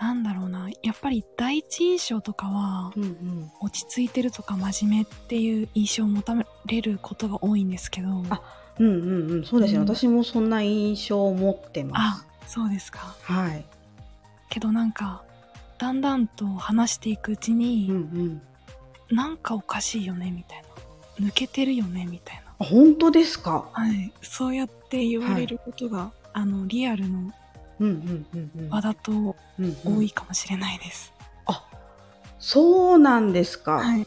[0.00, 3.50] なんだろうなやっぱり第一印象とかはうんうん。
[3.60, 8.40] 落ち着いてるとか真面目っていう印象を求めれることが多いんですけどあ
[8.78, 9.44] うんうんうん。
[9.44, 9.78] そうですね。
[9.78, 12.54] うん私もそんな印象を持ってまあす。
[12.54, 13.64] そうですかはい。
[14.48, 15.22] けどなんか
[15.78, 18.42] だんだんと話していくうちうんに、うん。
[19.10, 20.62] なんかおかしいよねみたい
[21.20, 23.68] な抜けてるよねみたいなあ本当ですか？
[23.72, 27.32] はいそうやって言われることが、あのリアルの。
[28.68, 29.98] 場だとうんうん。
[29.98, 31.12] 多いかもしれないです、
[31.46, 31.64] あ
[32.38, 33.78] そうなんですか。
[33.78, 34.06] はい。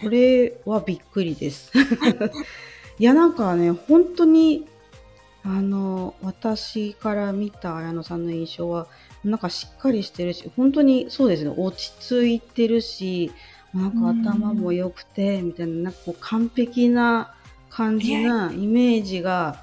[0.00, 1.72] それはびっくりです。
[2.98, 4.66] いやなんかね本当に
[5.44, 8.88] あの私から見た綾野さんの印象は
[9.24, 13.30] なんかしっかりしてるし本当にそうですね落ち着いてるし
[13.72, 17.34] なんか頭も良くてみたいななんかこう完璧な
[17.70, 19.62] 感じなイメージが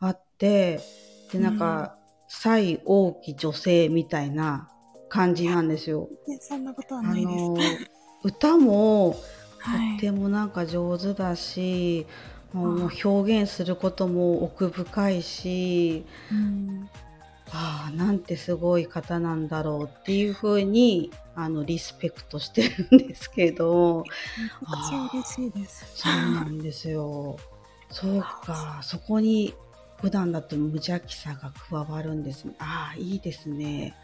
[0.00, 0.80] あって
[1.32, 1.96] でなんか
[2.32, 4.68] 才大き女性みたいな
[5.08, 6.08] 感じなんですよ。
[6.40, 7.28] そんなことはあないです。
[7.28, 7.56] の
[8.22, 9.16] 歌も
[9.58, 12.06] はいとてもなんか上手だし、
[12.52, 16.88] もうあ表現することも奥深いしうん。
[17.52, 24.04] ああなんてすごい方なんだろうっていうふうにあのリスペクトしてるんですけど。
[24.62, 25.84] 私は嬉しいです。
[25.96, 27.36] そうなんですよ。
[27.90, 29.52] そうか そこに
[30.00, 32.54] 普段だと無邪気さが加わるんですね。
[32.58, 33.94] ああいいですね。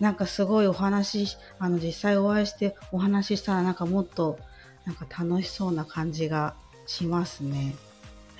[0.00, 4.38] なんかすごいお話しあの実際お会いしてお話ししたらなんかもっと
[4.84, 6.54] なんか楽しそうな感じが
[6.86, 7.74] しますね。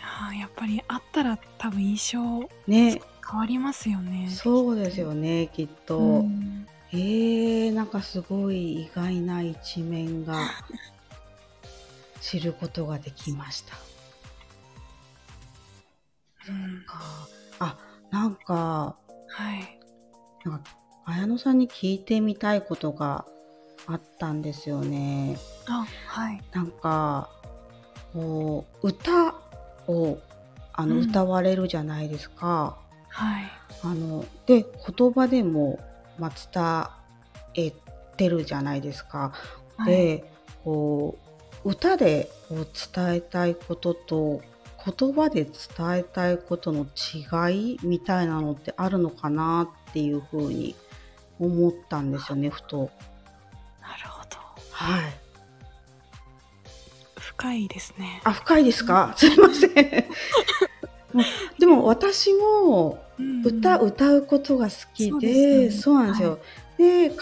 [0.03, 5.99] あーやっぱり会ったら多分印象ね、変わりますよねそうですよねきっと。
[5.99, 10.41] うんえー、なんかすごい意外な一面が
[12.21, 13.90] 知ることができました。
[16.49, 17.01] うんか
[17.59, 17.77] あ
[18.11, 18.97] なんか
[19.29, 19.79] はい
[20.45, 20.65] なんか
[21.05, 23.25] 綾野さんに聞いてみたいことが
[23.87, 25.37] あったんですよね。
[25.67, 27.29] あはいなんか
[28.13, 29.35] こう歌
[29.89, 30.19] を
[30.73, 32.79] あの、うん歌われるじゃないですか。
[33.09, 33.45] はい
[33.83, 34.65] あので
[34.97, 35.79] 言葉でも、
[36.19, 36.91] まあ、
[37.55, 37.73] 伝え
[38.17, 39.33] てるじゃないですか。
[39.77, 40.33] はいで
[40.65, 41.19] こ
[41.65, 44.43] う歌でこう伝えたいことと
[44.85, 45.53] 言葉で伝
[45.99, 50.75] えたいことの違いみたいなのってあるのかなっていうふうに
[51.39, 52.91] 思ったんですよねふと。
[53.81, 54.37] なるほど
[54.73, 55.13] はい。
[57.19, 59.15] 深いですねあ深いですか？
[59.17, 59.73] すいません。
[61.59, 66.39] でも私もうん歌歌うことが好きでねそうなんですよ。
[66.79, 67.17] で考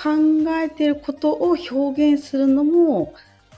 [0.60, 3.14] えてることを表現するのも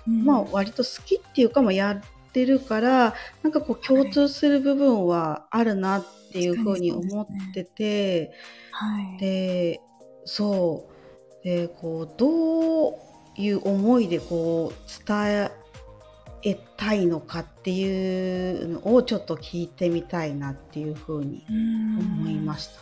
[0.06, 8.32] うんまあ割と好きっていうかもやってるからなんかこう共通する部分はあるなっていうふうに思ってて
[8.70, 9.18] はい。
[9.18, 9.80] で
[10.24, 11.44] そう。
[11.44, 12.94] でこうどう
[13.36, 15.50] いう思いでこう伝
[16.42, 22.80] えたいのかっていうのをちょっと聞いてみたいなっていうふうに思いましした。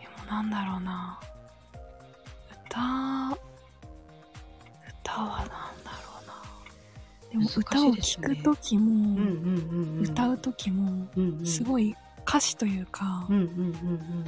[0.00, 1.20] でもなんだろうな。
[2.68, 2.80] 歌
[5.02, 6.03] 歌はなんだろう。
[6.03, 6.03] な
[7.34, 9.28] でも歌を聴く時も、うんうん
[9.72, 11.46] うんうん、歌う時もうんうん。
[11.46, 14.24] すごい歌詞というか、うんうんうん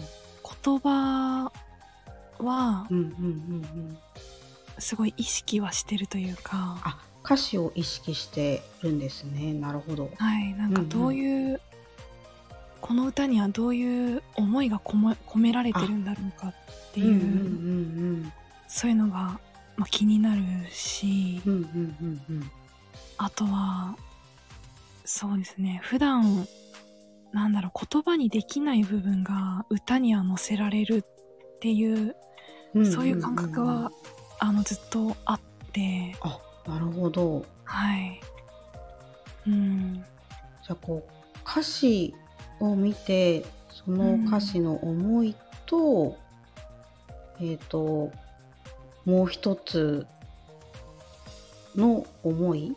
[0.64, 1.53] 言葉
[2.38, 3.23] はうんうんうんう
[3.59, 3.99] ん。
[4.79, 9.53] すごい意識はしてるというか、あ歌詞を意識してるんですね。
[9.55, 10.11] なるほど。
[10.16, 11.61] はいなんかどういう、
[12.81, 16.55] この歌にはどういう思いが込め込められてるんだろうかっ
[16.92, 18.33] ていう、うんうん
[18.69, 19.38] そういうのが、
[19.77, 20.42] まあ、気になる
[20.73, 22.51] し、うんうんうんうんうん
[23.18, 23.96] あとは
[25.05, 25.81] そうですね。
[25.85, 26.46] 普段
[27.33, 32.16] なんだろう言葉にできない部分が歌には乗せられるっていう、
[32.74, 33.90] うんそういう感覚は、
[34.38, 35.40] あのずっとあっ
[35.72, 36.14] て。
[36.20, 37.46] あなるほど。
[37.64, 38.20] はい。
[39.46, 39.94] うん。
[39.94, 42.14] じゃあこう歌詞
[42.61, 46.18] を見てその歌詞の思いと、
[47.40, 48.12] えっ、と
[49.05, 50.07] もう一つ
[51.76, 52.76] の思い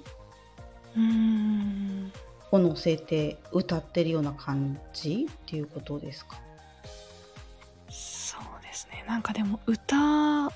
[0.96, 2.12] うん。
[2.52, 6.40] を乗せて歌ってるような感じっていうことですか
[7.90, 9.22] そうですねなん。
[9.22, 10.50] かでも歌を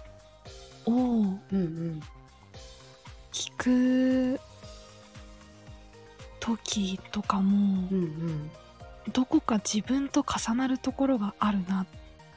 [0.86, 1.41] うん。
[1.52, 2.02] うん。
[3.32, 4.39] 聞く
[6.39, 7.98] 時とかもうん。
[8.00, 8.52] うん。
[9.12, 11.86] どこか自分と重なるところがあるなっ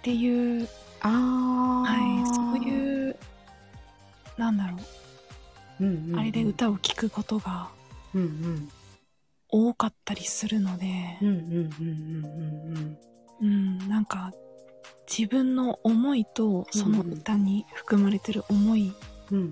[0.02, 0.68] ていう
[1.00, 1.08] あ
[1.86, 3.16] はい、そういう
[4.36, 4.56] なん。
[4.56, 4.76] だろ
[5.80, 5.88] う、うん。
[5.88, 6.12] うん。
[6.12, 6.18] うん。
[6.20, 7.68] あれで歌を聴くことが
[8.14, 8.68] うんうん
[9.48, 10.86] 多かったりするので
[11.22, 11.46] うんうんうん
[11.80, 12.98] うんうん
[13.40, 14.32] うんなんか
[15.06, 18.92] 自分の思いとその歌に含まれてる思い
[19.30, 19.44] うんうん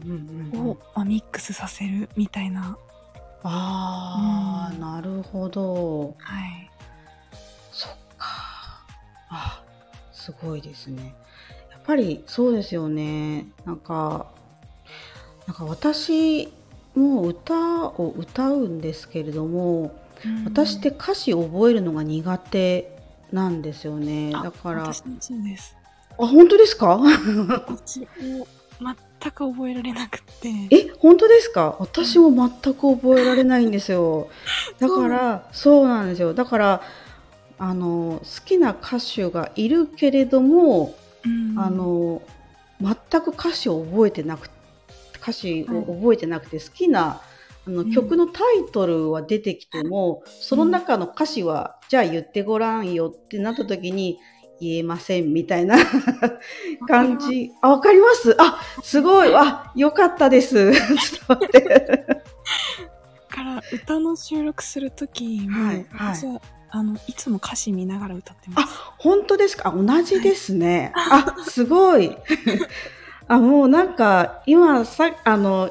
[0.52, 2.78] うんうんを、まあミックスさせるみたいな、
[3.42, 6.14] ああ、うんなるほど。
[6.18, 6.70] はい、
[7.72, 8.26] そっか。
[9.28, 9.62] あ、
[10.12, 11.14] すごいですね。
[11.70, 13.46] やっぱりそうですよね。
[13.64, 14.26] なんか、
[15.46, 16.52] なんか私
[16.94, 19.94] も歌を歌うんですけれども、
[20.44, 22.96] 私って歌詞を覚えるのが苦手
[23.32, 24.32] なんですよね。
[24.34, 24.94] あだから、あ、
[26.16, 27.00] 本当ですか？
[29.20, 30.48] 全く覚えられなくって。
[30.70, 31.76] え、本当ですか？
[31.78, 34.28] 私も全く覚えられないんですよ。
[34.78, 36.34] だから、そうなんですよ。
[36.34, 36.82] だから、
[37.58, 41.58] あの、好きな歌手がいるけれども、うん。
[41.58, 42.20] あの、
[42.80, 44.50] 全く歌詞を覚えてなく
[45.24, 47.22] 歌詞を覚えてなくて、好きな
[47.66, 54.18] あのうん曲のタイトルは出てきても、その中の歌詞は、じゃあ言ってごらんよってなった時に、
[54.60, 55.76] 言えませんみたいな
[56.86, 57.50] 感じ。
[57.60, 59.34] あ、わかりますあ、すごい。
[59.34, 60.72] あ、よかったです。
[60.72, 62.06] ちょっと待って。
[63.28, 66.40] から歌の収録する時も、はいはい
[66.76, 69.68] あのいつも歌詞見ながら歌ってます本当ですか？
[69.68, 70.92] あ同じですね。
[70.98, 72.16] あ、すごい。
[73.28, 75.70] あ、もうなんか、今さ、あの、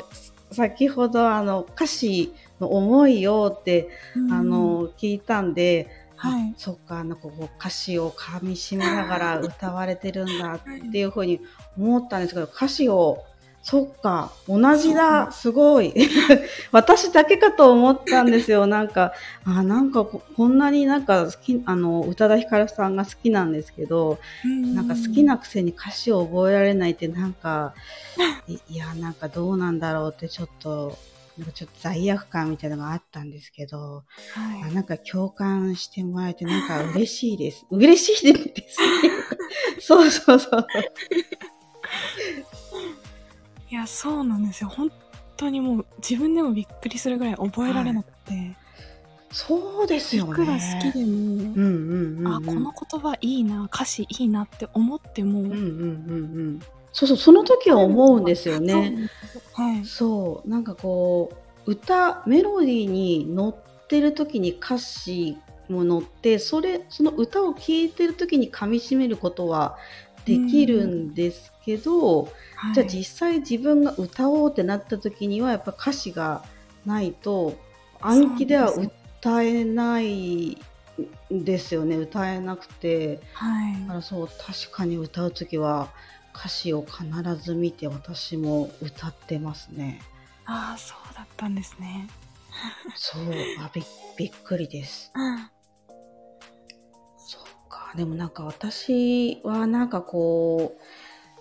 [0.52, 3.90] 先ほどあの歌詞の思いをって、
[4.32, 6.54] あの、聞いたんで、あはい。
[6.58, 10.60] そっか、なんかこう歌詞を噛み締めながら歌われてるんだっ
[10.92, 11.42] ていうふうに
[11.78, 13.24] 思ったんですけど、歌詞を、
[13.64, 15.94] そっか、同じだ、すごい。
[16.74, 18.68] 私だけかと思ったんですよ。
[18.68, 19.14] なんか、
[19.46, 27.74] あ、なんかここんなになんか好き、あの、宇多田ヒカルさんが好きなんですけど、なんか好きなくせに歌詞を覚えられないってなんか、
[28.50, 30.98] いいや、なんかどうなんだろうってちょっと、
[31.38, 34.04] なんかちょっと罪悪感みたいなのがあったんですけど、
[34.36, 37.66] あはいなんか共感してもらえてなんか嬉しいです。
[37.72, 39.12] 嬉しいですね。
[39.80, 40.68] そうそうそう。
[43.74, 44.92] いやそうなんですよ本
[45.36, 48.56] 当にもう自分でもびっくりするぐらい覚えられなくて、
[49.32, 50.32] そうですよね。
[50.32, 52.28] いくら好きでも、うんうんうんうん。
[52.28, 55.64] あこの言葉いいな歌詞いいなって思っても、うんうんうんう
[56.52, 56.60] ん。
[56.92, 58.74] そうそう、その時は思うんですよね。
[58.74, 61.32] そうなんですよはいそう、なんかこ
[61.66, 69.78] う、歌、メロディーに乗ってる時に歌詞も乗って、それ、その歌を聴いてる時に噛み締めることは
[70.26, 72.24] できるんですけど、
[72.56, 72.74] はい。
[72.74, 76.44] じゃあ実際自分が歌おうってなった時にはやっぱ歌詞が
[76.86, 77.58] ないと
[78.02, 80.58] 暗記では歌えないん
[81.32, 81.98] ですよね。
[81.98, 83.20] 歌えなくて。
[83.34, 83.82] はい。
[83.82, 85.90] だからそう確かに歌う時は
[86.36, 87.06] 歌詞を必
[87.42, 90.02] ず見て私も歌ってますね。
[90.46, 92.08] ああそうだったんですね。
[92.96, 93.24] そう。
[93.60, 93.84] あび
[94.18, 95.12] びっくりです
[97.74, 97.92] か。
[97.96, 100.78] でもなんか私はなんかこ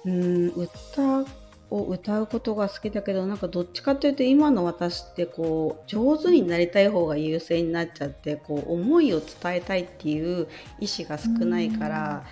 [0.05, 1.25] う、うん、歌
[1.71, 10.49] を歌うことが好きだけどなんかどっちかというと今の私ってこう上手になりたい方が優先になっちゃってこう思いを伝えたいっていう
[10.81, 12.25] 意思が少ないから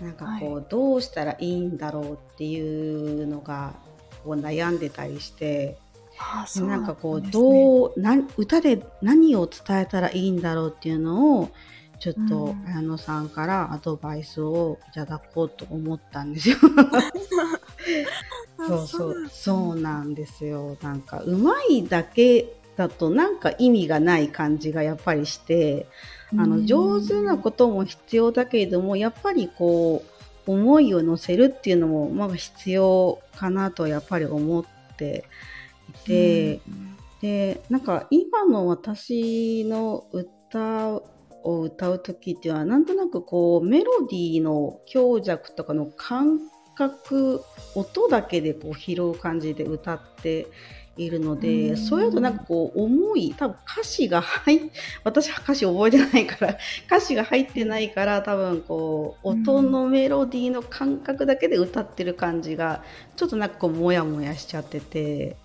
[0.00, 3.74] なんかこう、はどうしたらいいんだろうっていうのが
[4.24, 5.78] こう悩んでたりして。
[6.18, 11.48] ああなんかこううどうなん歌で何を伝えたらいいんだろうっていうのを
[12.02, 16.56] ちょっとうん綾野さんからアドバイスをいただこうと思ったんですよ。
[18.66, 20.76] そうそうそうなんですよ。
[20.82, 25.86] なんかうまいだけだとなんか意味がない感じがやっぱりして、
[26.36, 30.02] あの上手なことも必要だけれどもやっぱりこ
[30.48, 34.64] う思いを乗せるっていうのもまあ必要かなとやっぱり思っ
[34.96, 35.24] て
[35.88, 36.60] いて。
[37.20, 41.00] でなんか今の私の歌
[41.44, 46.40] を歌う時っていうのはなんとなくこうメロディーの強弱とかの感
[46.74, 47.42] 覚
[47.74, 50.46] 音だけでこう拾う感じで歌って
[50.96, 54.60] いるので、うんそれだとなんかこう思い多分歌詞が入っ
[55.04, 62.82] 私歌詞覚えてないから歌詞が入ってないから多分こう音のメロディーの感覚だけで歌ってる感じが
[63.16, 65.36] ちょっとなんかこうモヤモヤしちゃってて。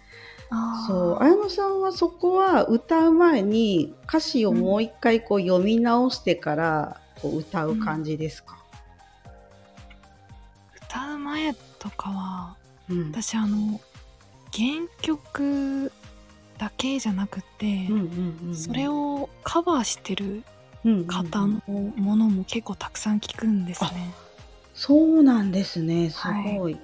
[0.87, 1.23] そう。
[1.23, 8.57] 綾野さんはそこは歌う前に歌詞をもう一回こう読み直してからこう歌う感じですか、
[10.87, 12.55] 歌う前とかは
[12.89, 13.11] うん。
[13.11, 13.79] 私あの
[14.53, 15.91] 原曲
[16.57, 20.43] だけじゃなくて、うんうんうんそれをカバーしてる
[20.85, 21.07] うんうんうん。
[21.07, 21.61] 方の
[21.97, 24.13] ものも結構たくさん聞くんですね。
[24.73, 26.09] そうなんですね。
[26.09, 26.19] す
[26.57, 26.79] ごい、か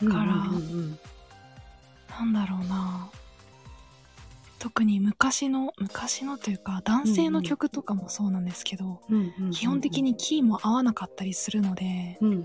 [0.00, 0.98] らうんうんうん
[2.18, 3.10] なんだろうな。
[4.58, 12.36] 特に昔の昔のというか男性の曲とかもそうなんですけど、うんうん基本的にキーも合わなかったりするので、うんうん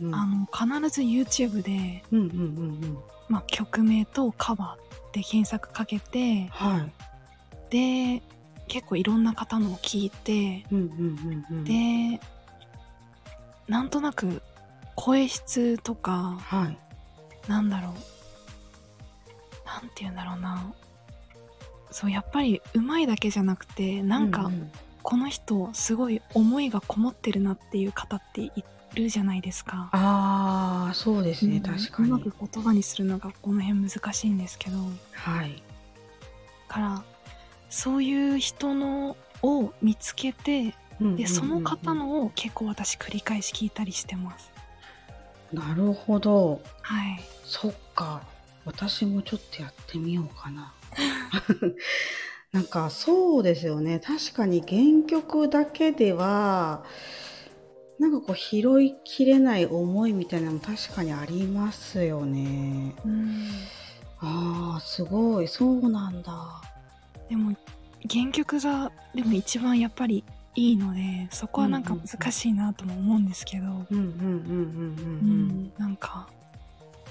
[0.00, 0.14] うんうん。
[0.14, 0.46] あの
[0.80, 2.40] 必ず YouTube で、うんうんうんう
[2.86, 2.98] ん。
[3.28, 6.92] まあ、曲名とカバーで検索かけてはい。
[7.70, 8.22] で
[8.68, 11.64] 結構いろんな方のを聞いてうんうんうんうん。
[11.64, 12.20] で
[13.66, 14.42] なんとなく
[14.94, 16.78] 声質とかはい。
[17.48, 18.17] なんだろう
[19.68, 20.72] なんて言うんだろうな。
[21.90, 24.70] そうやっぱりうまいだけじゃなくてなんかうう
[25.02, 28.52] この人すごい思いがこもってるなっていう方ってい
[28.94, 29.88] るじゃないですか。
[29.92, 34.78] ああそうですね、うん確かうまくに言葉にするのがこの辺難しいんですけど。
[35.12, 35.62] はい。
[36.68, 37.02] から
[37.70, 44.50] そういう人のを見つけてでその方のを結構私繰り返し聞いたりしてます。
[45.52, 46.60] なるほど。
[46.82, 47.20] はい。
[47.44, 48.22] そっか
[48.64, 50.74] 私もちょっとやってみようかな。
[52.52, 54.00] なんかそうですよね。
[54.00, 56.82] 確かに原曲だけでは
[57.98, 62.94] なんかこう拾いきれない思いみたいなのも確かにありますよね。
[63.04, 63.48] うん。
[64.20, 65.48] ああすごい。
[65.48, 66.62] そうなんだ。
[67.28, 67.54] でも
[68.10, 74.04] 原曲がでも一番やっぱりいいのでそこはなんか難しいなとも思うんですけど、うんうんうんうんう
[75.22, 75.27] うん。
[75.27, 75.27] んなんか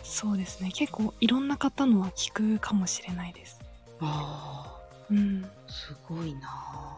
[0.08, 0.72] そうですね。
[0.74, 3.60] 結構いろんな方のは聞くかもしれないです。
[4.00, 4.78] ああ。
[5.10, 6.98] うん、すごいな。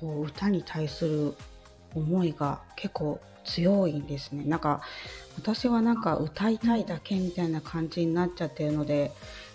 [0.00, 1.34] こう歌に対する
[1.94, 4.44] 思いが結構強いんですね。
[4.44, 4.82] なんか
[5.36, 9.12] 私はなんか歌いたいだけみたいな感じになっちゃってるので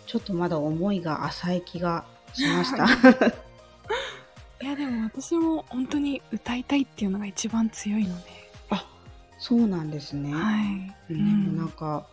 [0.08, 2.86] ちょっとまだ思いが浅い気がしました。
[4.62, 8.88] いやでも私も本当に歌いたいっていうのが一番強いので、あ
[9.38, 10.58] そうなんですね、は
[11.10, 12.08] い、でもなんか、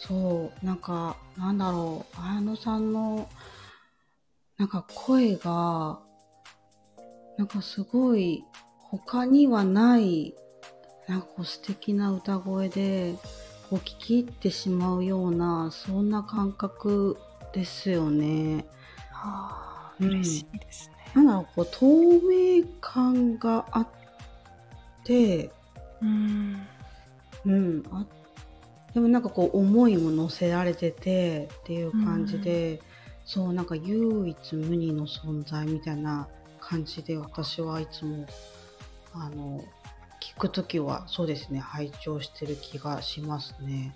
[0.00, 3.28] そうなんかなんだろう綾野さんの
[4.56, 6.00] なんか声が
[7.36, 8.42] なんかすごい
[8.78, 10.34] 他にはない
[11.06, 13.14] なんかこう素敵な歌声で
[13.68, 17.18] こう聞き入ってしまうようなそんな感覚
[17.52, 18.64] ですよね。
[19.12, 20.94] あうん嬉しいですね。
[21.14, 21.86] なんだろうこう透
[22.26, 23.88] 明感があっ
[25.04, 25.50] て
[26.00, 26.66] うん
[27.44, 28.06] うん、あ
[28.94, 32.80] でもなんかこう思いも乗せられててっていう感じで、
[33.24, 36.26] そうなんか唯一無二の存在みたいな
[36.58, 38.26] 感じで私はいつも
[39.14, 39.62] あの
[40.20, 43.94] 聞くときはそうですね拝聴してる気がしますね。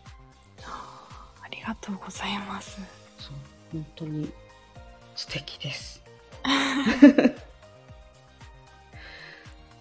[0.62, 2.80] ありがとうございます。
[3.18, 3.34] そう
[3.72, 4.32] 本当に
[5.16, 6.02] 素敵です。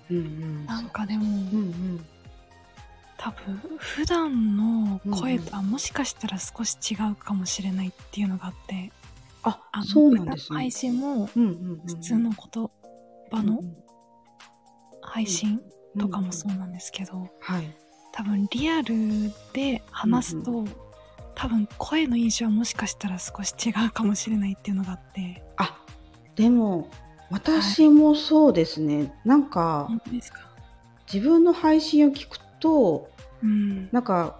[0.09, 2.05] うんうん、なんかでも、うんうん
[3.23, 8.91] 多分普段の声とはもしかしたら少し違うかもしれないっていうのがあって、
[9.43, 10.57] ああのそうなんですね。
[10.57, 10.69] 配。
[10.69, 12.69] 信もうんうんうん普通の言
[13.31, 13.75] 葉のうん
[15.01, 15.61] 配信
[15.95, 17.71] うんとかもそうなんですけど、はい。
[18.11, 20.65] 多分リアルで話すと、
[21.33, 25.41] 多分声の印象はもしかしたら少し違うかもしれないっていうのがあって。
[25.55, 25.79] あ
[26.35, 26.89] でも
[27.31, 30.41] 私もそうですね、なんか本当ですか？
[31.11, 33.09] 自分の配信を聞くと
[33.43, 33.89] うん。
[33.91, 34.37] なんか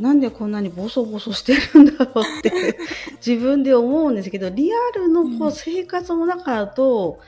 [0.00, 2.76] なんでこんなにボソボソしてるんだろうって
[3.24, 5.52] 自分で思うんですけどリアルのこううん。
[5.52, 7.20] 生活の中だと、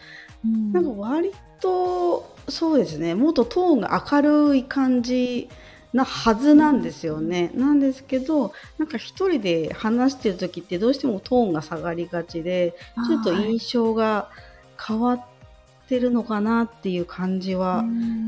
[0.45, 0.73] うん。
[0.73, 1.31] なんか割
[1.61, 5.49] とそうですねもっとトーンが明るい感じ
[5.93, 7.53] なはずなんですよね。
[7.55, 12.75] なんですけどなんか一人で話してる時ってどうしてもトーンが下がりがちで
[13.07, 14.29] ちょっと印象が
[14.85, 15.25] 変わっ
[15.89, 17.85] てるのかなっていう感じは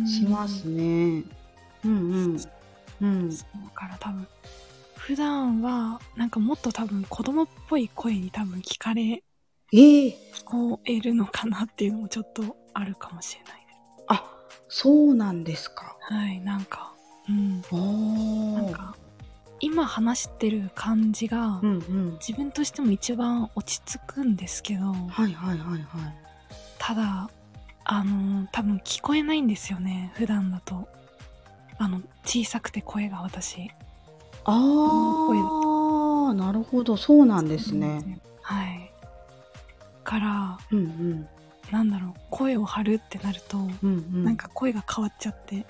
[0.07, 0.83] しますね。
[0.83, 0.87] う
[1.19, 1.36] ん
[1.91, 2.37] うん。
[3.01, 3.32] うん。
[3.32, 4.26] そうから多分
[4.97, 9.22] 普段はなんかもっと多分子供っぽい声に多分聞かれ
[9.72, 13.78] ええ聞こえるのかなっていうのもちょっとあるかもしれないです
[14.09, 14.24] あ、
[14.68, 15.97] そうなんですか。
[16.01, 16.93] はいなんか
[17.28, 17.62] うん。
[18.55, 18.97] なんか
[19.61, 22.18] 今話してる感じが、うんうん。
[22.20, 25.82] 自分としても一番落ち着くんですけどはいはいはいはい。
[26.78, 27.30] ただ
[27.84, 30.89] あの多分聞こえないんですよね普段だと
[31.79, 33.70] あの小さくて声が私
[34.45, 38.20] ああ、なるほど、そうなんですね。
[38.43, 38.93] はい
[40.05, 41.29] からうんうん。
[41.72, 44.24] なんだろう声を張るってなると、うんうん。
[44.24, 45.66] なんか声が変わっちゃって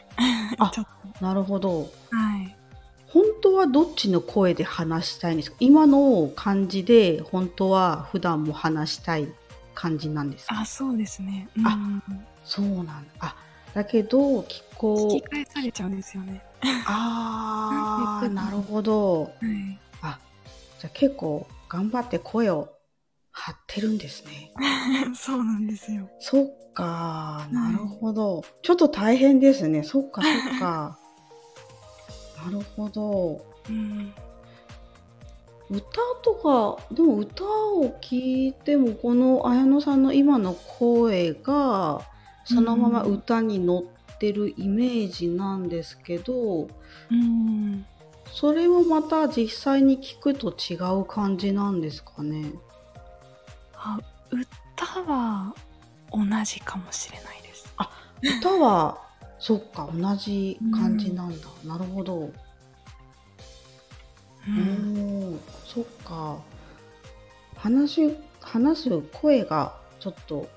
[0.59, 0.86] あ ちょっ
[1.22, 1.84] なるほど。
[2.11, 2.54] とはい
[3.09, 5.57] 本当はどっちの声で話したいんですか？
[5.61, 9.28] 今の感じで本当は普段も話したい
[9.74, 10.61] 感じなんですか？
[10.61, 12.02] あそうですねあうん
[12.44, 12.94] そうなんだ。
[13.20, 13.36] あ、
[13.77, 14.97] だけど、聞こう。
[15.09, 16.43] 聞き返されちゃうんですよね
[16.87, 19.24] ああ、 なるほど。
[19.24, 20.18] はいあ、
[20.81, 22.70] じゃあ結構頑張って声を
[23.31, 24.51] 貼ってるんですね。
[25.14, 26.09] そうなんですよ。
[26.20, 28.43] そっか、なるほど。
[28.62, 29.83] ちょっと大変ですね。
[29.83, 30.99] そっか、そっか。
[32.43, 33.45] なるほど。
[33.68, 34.11] うん。
[35.68, 35.85] 歌
[36.22, 42.01] とか、でも歌を聴いても、この綾野さんの今の声が、
[42.47, 46.68] そのまま歌に乗ってるイメージなんですけど、
[47.11, 47.84] うん。
[48.32, 52.53] それをまた実際に聞くと違う感じなんですかね？
[53.74, 53.99] あ、
[54.30, 55.55] 歌は
[56.12, 57.74] 同じかもしれないです。
[58.40, 58.99] 歌は、
[59.38, 61.47] そっか、同じ感じなんだ。
[61.64, 62.16] なるほど。
[62.18, 62.30] う
[64.49, 65.34] おん。
[65.34, 66.38] ーそっか。
[67.57, 70.49] 話し話す声がちょっと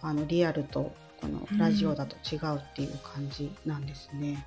[0.00, 0.92] あのリアルと
[1.22, 4.44] このラジオだと違うっていう感じなんですね。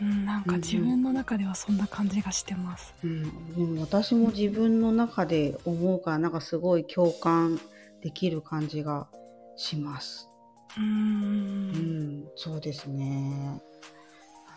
[0.00, 2.94] うん、なんか自分の中ではそんな感じがしてます。
[3.04, 7.60] うん、でも私も自分の中で思うからなんかすごい共感
[8.02, 9.06] できる感じが
[9.56, 10.28] します。
[10.76, 10.80] う。
[10.80, 13.60] うんん、そうですね。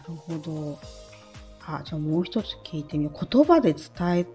[0.02, 0.80] なるほど。
[1.68, 3.28] あ、じゃあもう一つ聞いてみよう。
[3.30, 4.26] 言葉で伝え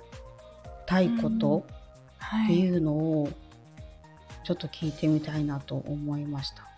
[0.87, 1.67] たいこと
[2.19, 2.45] はい。
[2.45, 3.29] っていうのを
[4.45, 6.72] ちょっと聞いてみたいなと思いました。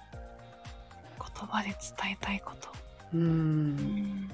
[1.45, 2.69] 言葉で伝えたいこと。
[3.15, 3.19] う。
[3.19, 4.31] うんん。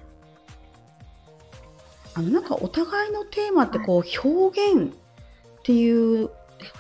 [2.14, 6.30] あのなんかお互いのテーマってこう表現っていう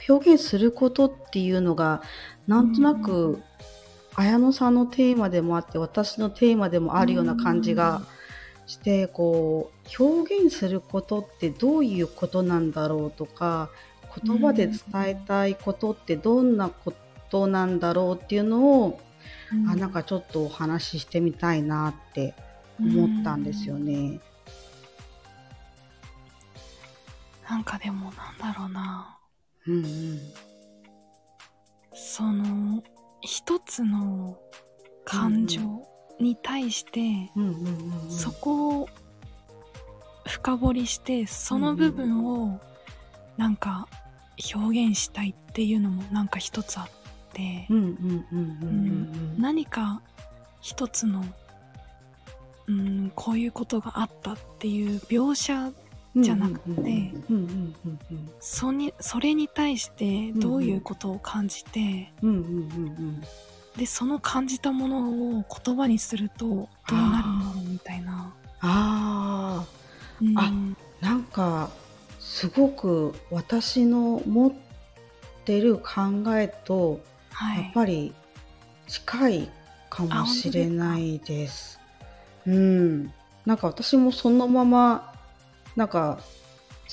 [0.08, 2.02] 表現することっていうのが
[2.46, 3.42] なんとなうく
[4.16, 8.02] 綾野さんのテーマでもあって私のテーマでもあるような感じが
[8.66, 13.70] してこう表現することってどういうことなんだろうとか
[14.24, 16.92] 言葉で伝えたいことってどんなこ
[17.30, 19.00] となんだろうっていうのを
[19.68, 22.34] あなんかちょっとお話ししてみたいなって
[22.78, 24.20] 思ったんですよね。
[27.48, 29.18] なんかでもなんだろうな。
[29.66, 30.20] うんうん。
[31.92, 32.82] その、
[33.20, 34.38] 一つの
[35.04, 35.60] 感情
[36.20, 37.00] に対して、
[37.34, 38.10] うんうんうんうん。
[38.10, 38.88] そこを
[40.28, 42.60] 深掘りして、その部分を
[43.36, 43.88] なんか
[44.54, 46.88] 表現したいっていうのもなんか一つあっ
[47.66, 47.66] て、
[49.38, 50.00] 何か
[50.60, 51.24] 一つの、
[52.66, 55.72] うん、こういうことがあったっていう描写
[56.14, 57.12] うんじゃなくて
[58.40, 58.72] そ
[59.20, 62.12] れに対してどういうことを感じて、
[63.76, 69.64] でその感じたものを言葉にするとどうなるんだろうみたいな、あ
[70.20, 70.36] うん。
[70.36, 70.52] あ
[71.00, 71.70] なんか
[72.18, 74.52] すごく私の持っ
[75.44, 75.82] てる考
[76.36, 77.00] えと
[77.30, 78.14] やっはいぱり
[78.86, 79.50] 近い
[79.88, 81.80] かもしれないです。
[82.46, 83.12] うん、
[83.46, 85.12] なんか私もそのまま
[85.76, 86.20] なんか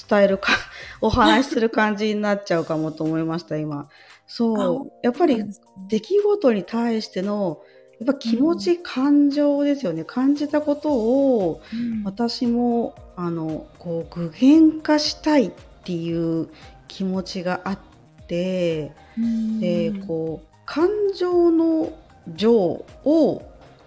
[0.10, 0.52] 伝えるか
[1.02, 3.90] お話しする感じになっちゃうかもと思いました今。
[4.28, 4.92] そう。
[5.04, 5.44] やっぱり
[5.88, 7.62] 出来事に対しての
[8.00, 10.04] やっぱ気持ち、感情ですよね。
[10.04, 12.04] 感じたことをうん。
[12.04, 15.52] 私もあのこう具現化したいっ
[15.84, 16.50] ていう
[16.88, 17.80] 気持ちがあっ
[18.28, 19.60] てうん。
[19.60, 21.94] でこう感情の
[22.36, 23.46] 情をこ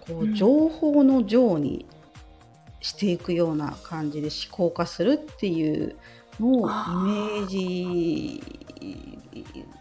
[0.09, 0.35] ううん。
[0.35, 1.85] 情報の情に
[2.81, 5.95] していくような感じで思考化するっていう
[6.39, 8.43] のをイメージ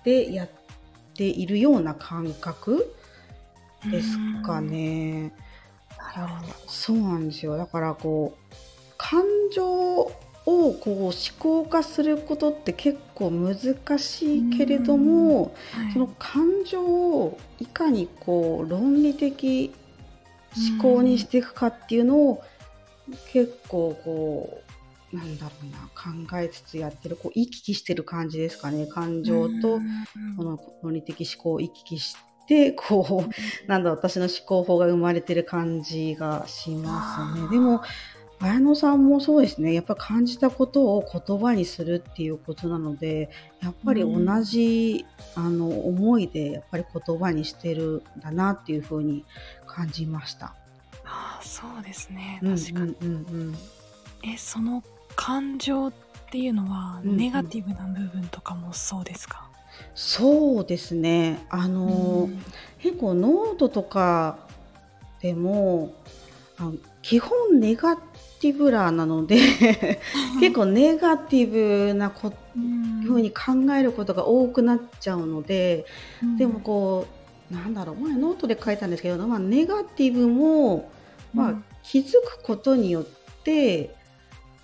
[0.05, 0.49] でやっ
[1.15, 2.95] ているような感覚
[3.91, 5.33] ですかね。
[5.99, 6.53] なるほど。
[6.67, 7.57] そうなんですよ。
[7.57, 8.55] だからこう
[8.99, 10.13] 感情
[10.69, 13.57] をこう思考化することって結構難
[13.99, 15.93] しいけれども、はい。
[15.93, 19.73] その感情をいかにこう論理的
[20.73, 22.43] 思考にしていくかっていうのを
[23.33, 24.61] 結構こ
[25.13, 25.79] うなんだろうな
[26.29, 28.87] 考えつつやってるこう行き来してる感じですかね。
[28.87, 30.37] 感情とうん。
[30.37, 37.49] この論理的思考を行き来してこうなんだ私の思考法が生まれてる感じがしますね。
[37.49, 37.83] でも
[38.43, 39.74] 綾野さんもそうですね。
[39.74, 43.28] やっぱ感じたことを言葉にするっていうことなので
[43.62, 49.24] やっぱり同じ、あの思いでやっぱり言葉にしてるんだなっていうふうに
[49.66, 50.55] 感じました。
[51.05, 52.41] ああそうですね。
[52.43, 53.18] うん確かに、うんうんう
[53.51, 53.55] ん。
[54.24, 54.82] えその
[55.16, 55.93] 感情っ
[56.30, 57.16] ていうのはうんうん。
[57.18, 59.51] ネガティブな部分とかもそうですか、
[59.95, 61.45] そうですね。
[61.51, 62.43] あの、うん。
[62.78, 64.38] 結構ノートとか
[65.20, 65.93] でも
[66.57, 67.97] あの基本ネガ
[68.41, 69.38] ティブラーなので
[70.41, 73.03] 結構ネガティブなこうん。
[73.03, 75.86] ふうに考えることが多くなっちゃうので、
[76.22, 76.36] うん。
[76.36, 77.07] でもこ
[77.51, 80.91] うなんだろう前ノートで書いたんですけど、まあ、ネガティブも、
[81.34, 81.64] まあうん。
[81.82, 83.07] 気づくことによっ
[83.45, 83.95] て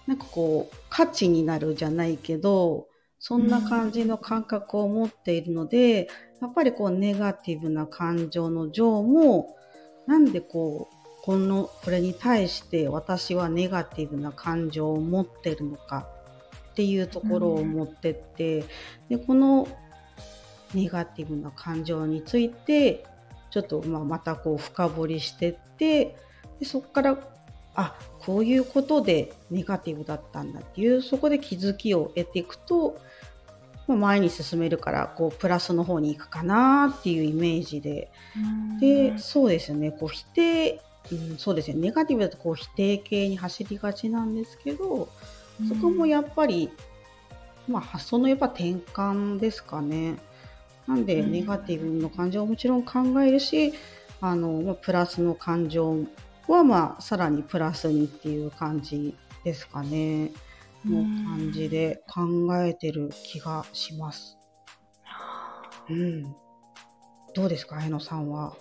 [0.07, 2.87] なんかこう価値になるじゃないけど
[3.19, 6.09] そんな感じの感覚を持っているので、
[6.41, 9.57] やっぱりこうネガティブな感情の情も、
[10.07, 10.96] なんでこう、
[11.27, 16.07] この、これに対して私はネガティブな感情を持ってるのか
[16.71, 18.65] っていうところを持ってって、
[19.09, 19.69] で、この
[20.73, 23.05] ネガティブな感情について、
[23.51, 26.17] ちょっとまあまたこう深掘りしてって
[26.61, 27.19] でそこから
[27.75, 32.99] あこういうことでネガティブだったんだっていうそこで気づきを得ていくと、
[33.87, 38.11] まあ、前に進めるからこうプラスの方に行くかなっていうイメージで。
[38.81, 39.91] でそうですね。
[39.91, 40.83] こう否定、
[41.13, 45.09] うん、そうですねネガティブだとこう否定形に走りがちなんですけど
[45.69, 46.71] そこもやっぱり、
[47.67, 50.17] まあ、発想のやっぱ転換ですかね。
[50.87, 53.73] なんで、ネガティブの感情をもちろん考えるし、
[54.21, 56.05] あの、プラスの感情
[56.47, 60.31] は、まあ、さらにプラスにっていう感じですかね。
[60.85, 64.39] の感じで考えてる気がします。
[65.89, 66.23] うん。
[67.35, 68.55] どうですか、えのさんは？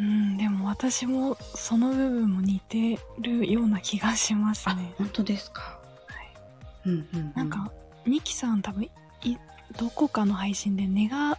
[0.00, 4.94] うん、でも私もその部分も似てるような気がしますね。
[4.96, 5.60] 本当ですか？
[5.60, 6.14] は
[6.86, 6.88] い。
[6.88, 7.70] うんなんか、
[8.06, 8.90] ニキさん多分い
[9.76, 11.36] どこかの配信でネガ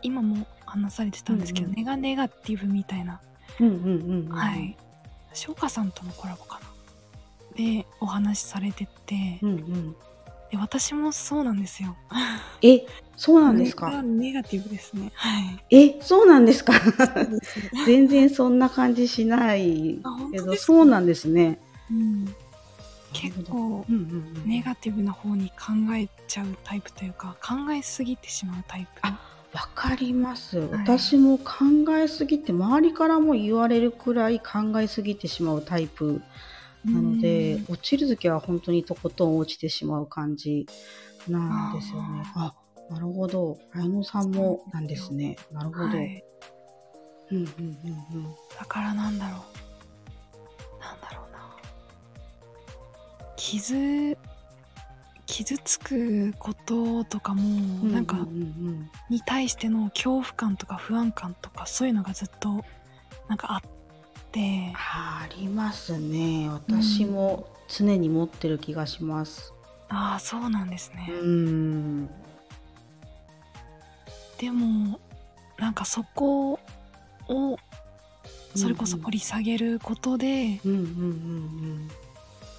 [0.00, 3.20] 今も話されてたんですけど、うんうん、ネガネガティブみたいな、
[3.60, 4.76] うんうんうんうん、はい。
[5.34, 6.66] 翔歌さんとのコラボかな。
[7.54, 9.92] でお話しされてて、うんうん、
[10.50, 11.96] で私もそうなんですよ。
[12.62, 12.86] え
[13.20, 14.02] そうなんですか。
[14.02, 15.12] ネガティブですね。
[15.14, 15.92] はい。
[15.92, 16.72] えそうなんですか。
[17.84, 20.00] 全然そんな感じしない
[20.32, 21.60] けどそうなんですね、
[21.90, 22.34] うん。
[23.12, 23.84] 結構
[24.46, 29.00] ネガティブな方に考えちゃうタイプというか考えすぎてしまうタイプ。
[29.02, 29.20] あ
[29.52, 31.44] わかります、はい、私も考
[31.98, 36.22] えすぎて周りからも言われるくらい考えすぎてしまうタイプ
[36.86, 40.66] なので落ちる時は本当にとことん落ちてしまう感じ
[41.28, 42.22] なんですよね。
[42.34, 42.54] あ
[42.90, 43.58] なるほど。
[43.72, 45.36] 綾野さんもなんですね。
[45.52, 46.24] なるほど、はい、
[47.30, 48.34] うんうんうんうん。
[48.58, 49.60] だからなんだろう。
[53.40, 54.16] 傷
[55.26, 57.42] 傷つくこととかも
[57.88, 58.28] なんか、
[59.08, 62.64] に対しての恐怖感とか不安感とかそういうのがずっと
[63.28, 63.60] なんかあっ
[64.30, 64.72] て。
[64.76, 66.48] ありますね。
[66.50, 69.52] 私も常に持ってる気がします、
[69.90, 71.08] うん、ああそうなんですね。
[71.10, 72.10] うん
[74.40, 74.98] でも
[75.58, 76.58] なんかそこ
[77.28, 77.58] を
[78.56, 80.58] それこそ掘り下げることで、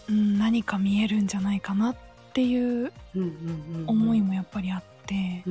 [0.08, 1.96] 何か見えるんじゃないかなっ
[2.34, 2.94] ていう
[3.88, 5.44] 思いもやっぱりあって、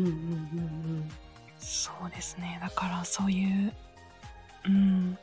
[1.58, 2.60] そうですね。
[2.62, 3.72] だからそういう、
[4.66, 5.18] うん、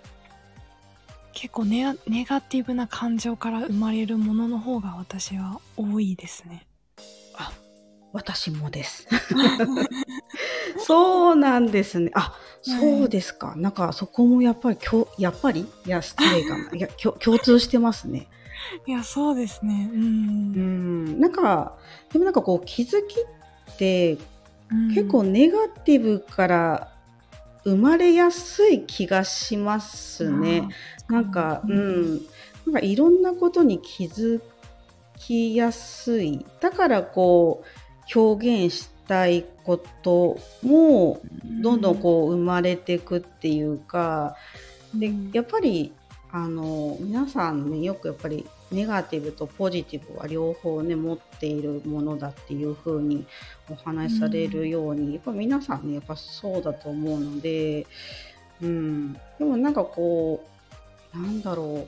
[1.32, 6.67] 結構ネネガティブな感情から生まれるものの方が私は多いですね。
[8.18, 9.08] あ私もです。
[10.80, 12.12] そうなんですね。
[12.14, 13.54] あ、そうですか。
[13.56, 14.78] なんかそこもやっぱり、
[15.18, 15.62] やっぱり？
[15.86, 16.70] いや、失礼かな。
[16.76, 18.28] いや、共通してますね。
[18.86, 19.90] いや、そうですね。
[19.94, 20.02] うん。
[20.02, 21.20] うん。
[21.20, 21.78] なんか、
[22.12, 24.18] でもなんかこう気づきって、
[24.94, 26.92] 結構ネガティブから
[27.64, 30.68] 生まれやすい気がしますね。
[31.08, 32.14] なんか、うん。
[32.66, 34.42] なんかいろんなことに気づ
[35.18, 36.46] きやすい。
[36.60, 41.22] だからこう、表現したいことも、
[41.62, 44.36] どんどんこう生まれていくっていうか、
[44.94, 45.94] で、やっぱり、
[46.32, 53.26] あの、皆さんね、よくやっぱりネガティブとポジティブは両方ね持っているものだっていうふうに
[53.70, 57.88] お話しされるように、うん、やっぱ皆さんねやっぱそうだと思うので、
[58.62, 60.44] うん、でもなんかこ
[61.14, 61.88] うなんだろ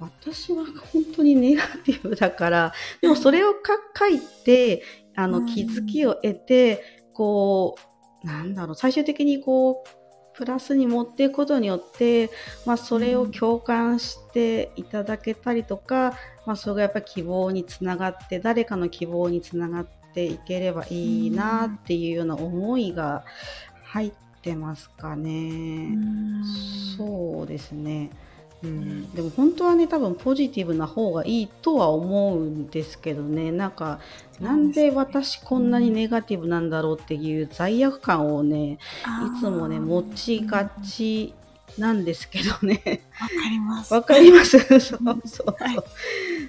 [0.00, 3.54] 私は本当にネガティブだからでもそれを
[3.96, 4.82] 書いて
[5.18, 7.74] あの気づきを得て、こ
[8.22, 12.30] うなんだろう最終的にこうプラスに持っていくことによって、
[12.64, 16.16] まあ、それを共感していただけたりとか、
[16.46, 23.24] まあ、それがやっぱり希望につながって誰かの希望につながっていければいいなっていうような思いが
[23.82, 25.98] 入ってますかね。
[26.96, 28.10] そうですね。
[28.62, 33.52] うん、でも本当はね多分ポジティブな方がいいとは思うんですけどね。
[33.52, 34.00] なんか
[34.40, 38.78] なんで私こんなにネガティブなんだろうっていう罪悪感をね
[39.36, 41.34] いつもね持ちがち
[41.76, 43.02] なんですけどね。
[43.20, 43.94] わかります。
[43.94, 44.58] わかります？
[44.58, 45.56] そうそうそう。
[45.58, 45.76] はい、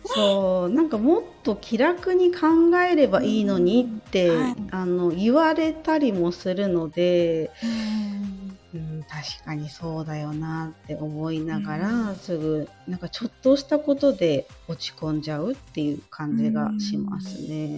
[0.06, 0.74] そう。
[0.74, 8.39] なんかもっと気楽に考えればいいのにって、はい、あの言われたりもするので、うん、
[8.72, 17.78] 確かにそうだよなって思いながら、うん、すぐなんかちょっとしたことで落ち込んじゃうっていう感じがしますね。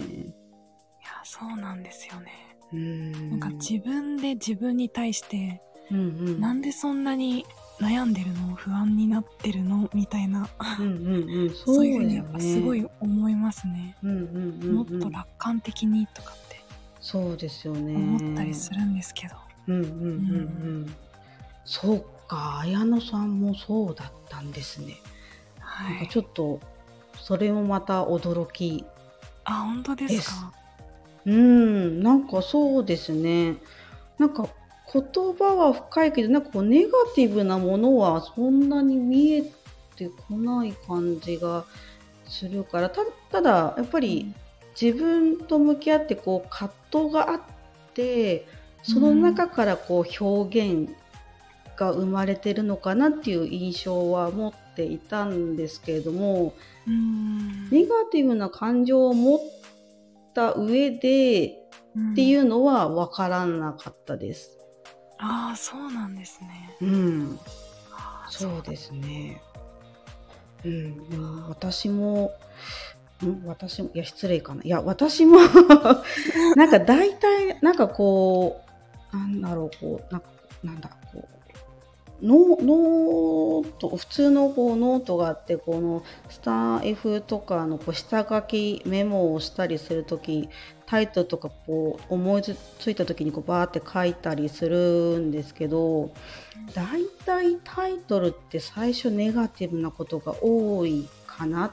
[1.04, 2.32] やそうなんですよね。
[2.72, 3.30] うん。
[3.30, 6.40] なんか自分で自分に対して、うんうん。
[6.40, 7.46] なんでそんなに
[7.80, 8.54] 悩んでるの？
[8.54, 9.88] 不安になってるの？
[9.94, 10.46] みたいな、
[10.78, 11.50] うんうんうん。
[11.64, 13.96] そういうふうにやっぱすごい思いますね。
[14.02, 14.74] うんうんうんうん。
[14.74, 16.60] もっと楽観的にとかって
[17.00, 17.94] そうですよね。
[17.94, 19.36] 思ったりするんですけど。
[19.68, 20.06] うんうんうんう
[20.86, 20.94] ん。
[21.64, 24.96] そうか綾野さんもそうだったんですね、
[25.58, 26.08] なんかはい。
[26.08, 26.60] ちょっと
[27.20, 28.84] それもまた驚き。
[29.44, 30.52] あ、本当ですか？
[31.24, 33.56] うんなんかそうですね。
[34.18, 34.48] なんか
[34.92, 35.02] 言
[35.34, 39.42] 葉は深いけどなんかこうネガティブなものはそんなに見え
[39.96, 41.64] てこない感じが
[42.26, 44.34] するからたただやっぱり
[44.80, 47.40] 自分と向き合ってこう葛藤があっ
[47.94, 48.46] て
[48.82, 50.90] その中からこう表現
[51.76, 56.54] が生まれてるのかなっていう印象は持っていたんですけれども
[56.86, 57.70] うん。
[57.70, 59.40] ネガティブな感情を持っ
[60.34, 61.58] た上で
[61.94, 64.58] うんっていうのは分からなかったです。
[65.18, 66.76] ああ、そうなんですね。
[66.80, 67.38] うん、
[68.30, 69.42] そうですね。
[70.64, 72.32] うん、私も、
[73.24, 73.42] ん？
[73.46, 74.62] 私も、いや、失礼かな。
[74.64, 75.38] いや、私も、
[76.56, 78.71] なんか大体、なんかこう、
[79.12, 80.28] なんだろう、こう、なんか
[80.62, 81.42] なんだ、こう、
[82.22, 90.48] ノノート、普通のこうノートがあって、このスター F とかのこう下書きメモをしたりするとき、
[90.86, 96.12] タイトルとかこう思いついたときにこうバーって書いたりするんですけど、
[96.74, 101.70] 大体タイトルって最初ネガティブなことが多いかなっ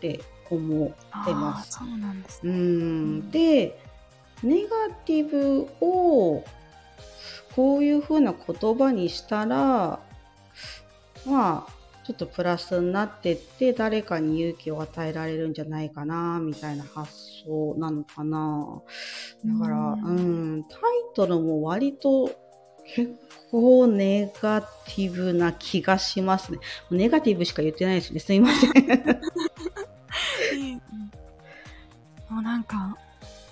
[0.00, 1.72] て思ってます。
[1.72, 2.48] そうなんですう。
[2.48, 3.78] んで
[4.42, 6.42] ネガティブを
[7.56, 10.00] こういうふうな言葉にしたら
[11.26, 11.72] まあ
[12.04, 17.12] ちょっとプラスになってって誰かに勇気を与えられるんじゃないかなみたいな発
[17.46, 18.82] 想なのかな。
[19.44, 20.80] だからううんんタイ
[21.14, 22.30] トルも割と
[22.94, 23.14] 結
[23.50, 26.58] 構ネガティブな気がしますね。
[26.90, 28.18] ネガティブしか言ってないですね。
[28.20, 28.72] すいませ ん。
[32.28, 32.96] もうなんか、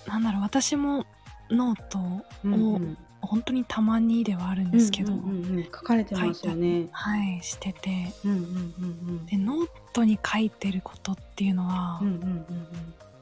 [0.07, 1.05] なんだろう、私も
[1.51, 1.99] ノート
[2.45, 5.65] うんうをん本当にたまにではあるんですけど、うんうんうんうん。
[5.65, 6.89] 書かれてますよね。
[6.93, 8.43] はい、してて、うんうんう
[9.13, 12.47] んで、ノートに書いてることっていうのは、うんうんうん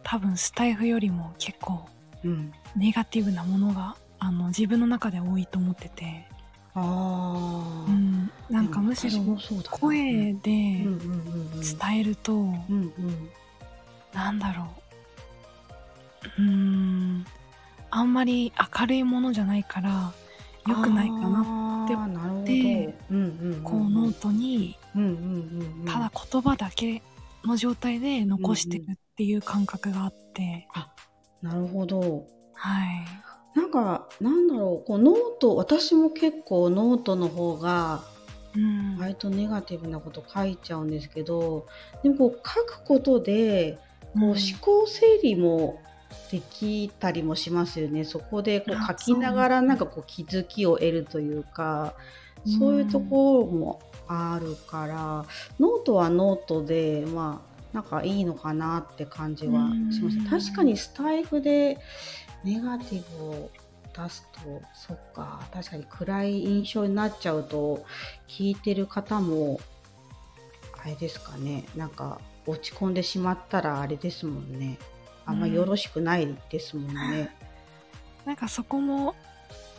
[0.09, 1.85] 多分スタエフよりも結構
[2.25, 2.31] うん。
[2.31, 6.29] うんネガティブなものが、あの、自分の中で多いと思ってて、
[6.75, 11.61] ああ、うん、なんかむし私ろ声でうんうんうんうん。
[11.63, 13.31] 伝えると、うんうん。
[14.13, 14.67] なんだろ
[16.39, 16.43] う。
[16.43, 17.27] うーん。
[17.97, 20.13] あんまり明るいものじゃないから、
[20.67, 21.85] 良くないかな。
[21.87, 22.45] ってあーなるほど。
[22.45, 27.03] でうんうんうんこうノートに、うんうんうんうんただ言葉だけ
[27.45, 30.69] の状態で残してるっていう感覚があって、
[31.41, 32.27] なるほど。
[32.55, 33.59] はい。
[33.59, 38.03] なんかなんだろうこうノート私も結構ノートの方が
[38.55, 38.99] うん。
[38.99, 41.67] 割とネガティブなこと書いちゃうんですけど
[42.03, 43.79] でもこう書くことで
[44.15, 45.81] こう思考整理も
[46.31, 48.05] できたりもしますよね。
[48.05, 51.95] そこでこうあ書きながらなんかこう気づきを得るというか、
[52.59, 55.25] そういうところもあるから、
[55.59, 57.43] ノートはノートでま
[57.73, 60.13] あなんかいいのかなって感じはしまうん。
[60.13, 60.51] す。
[60.51, 61.79] 確かにスタエフで
[62.45, 63.51] ネガティブを
[63.97, 65.47] 出すとそっか。
[65.53, 67.85] 確かに暗い印象になっちゃうと
[68.29, 69.61] 聞いてる方も
[70.83, 71.65] あれですかね。
[71.77, 74.79] なんか落ち込んでしまったらあれですもんね
[75.27, 77.35] あんまよろしくないですもんね。
[78.25, 79.15] なんかそこも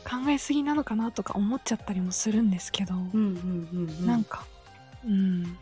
[0.03, 4.45] 考えすぎなのかなとか思っちゃったりもするんですけど、うんうんうんうん、なんか、
[5.05, 5.57] うん。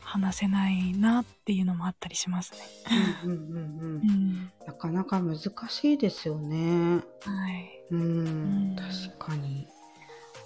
[0.00, 2.58] 話せないなっていうのもあったりしますね。
[3.24, 4.52] うんうんうんううんん。
[4.64, 7.02] なかなか難しいですよね。
[7.22, 7.84] はい。
[7.90, 9.66] うん、うん確かに。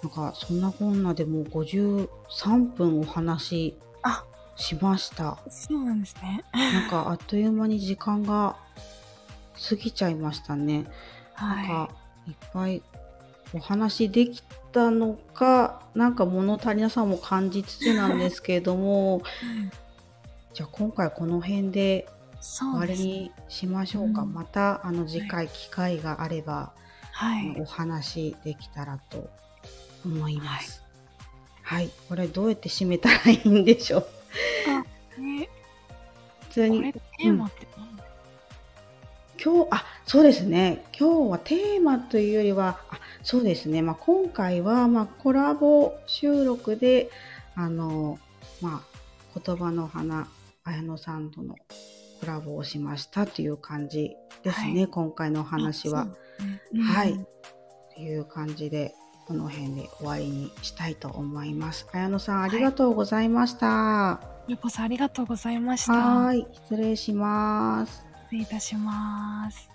[0.01, 4.25] なんかそんなこんなでもう53分お話あ
[4.59, 5.37] しました。
[5.49, 6.43] そうなんですね。
[6.53, 8.57] なんかあっという間に時間が
[9.69, 10.85] 過ぎちゃいましたね。
[11.39, 11.93] なんはか
[12.27, 12.83] いっぱい
[13.53, 20.53] お話できたのか、なんか物足りなさも感じつつなんですけれども、い。
[20.53, 22.07] じゃあ今回この辺で
[22.41, 22.95] 終わり。
[22.95, 24.23] にしましょうか。
[24.23, 26.73] うんまたあの次回機会があれば、
[27.13, 27.55] はい。
[27.59, 29.29] お話できたらと
[30.05, 30.83] 思います。
[31.63, 34.18] はい、これどうやって締めたらいいんでしょう。
[35.17, 35.49] ね、
[36.41, 36.93] 普通に。
[36.93, 37.97] テーマって何？
[37.97, 38.03] だ
[39.41, 40.85] 今日あそうですね。
[40.97, 47.09] 今日はテーマというよりはあそうですね、まあ、今回は、まあ、コラボ収録で
[47.55, 48.19] あの、
[48.61, 50.27] まあ、言葉の花
[50.63, 51.55] 綾乃さんとの
[52.19, 56.07] コラボをしましたという感じですね、はい、今回のお話は。
[56.73, 57.25] うん、はい。
[57.95, 58.93] という感じで、
[59.29, 61.85] この辺で終わりにしたいと思います。
[61.93, 63.67] 綾野さん、ありがとうございました。
[63.67, 65.93] はい、ゆこさん、ありがとうございました。
[65.93, 68.03] はい、失礼します。
[68.31, 69.69] 失礼いたします。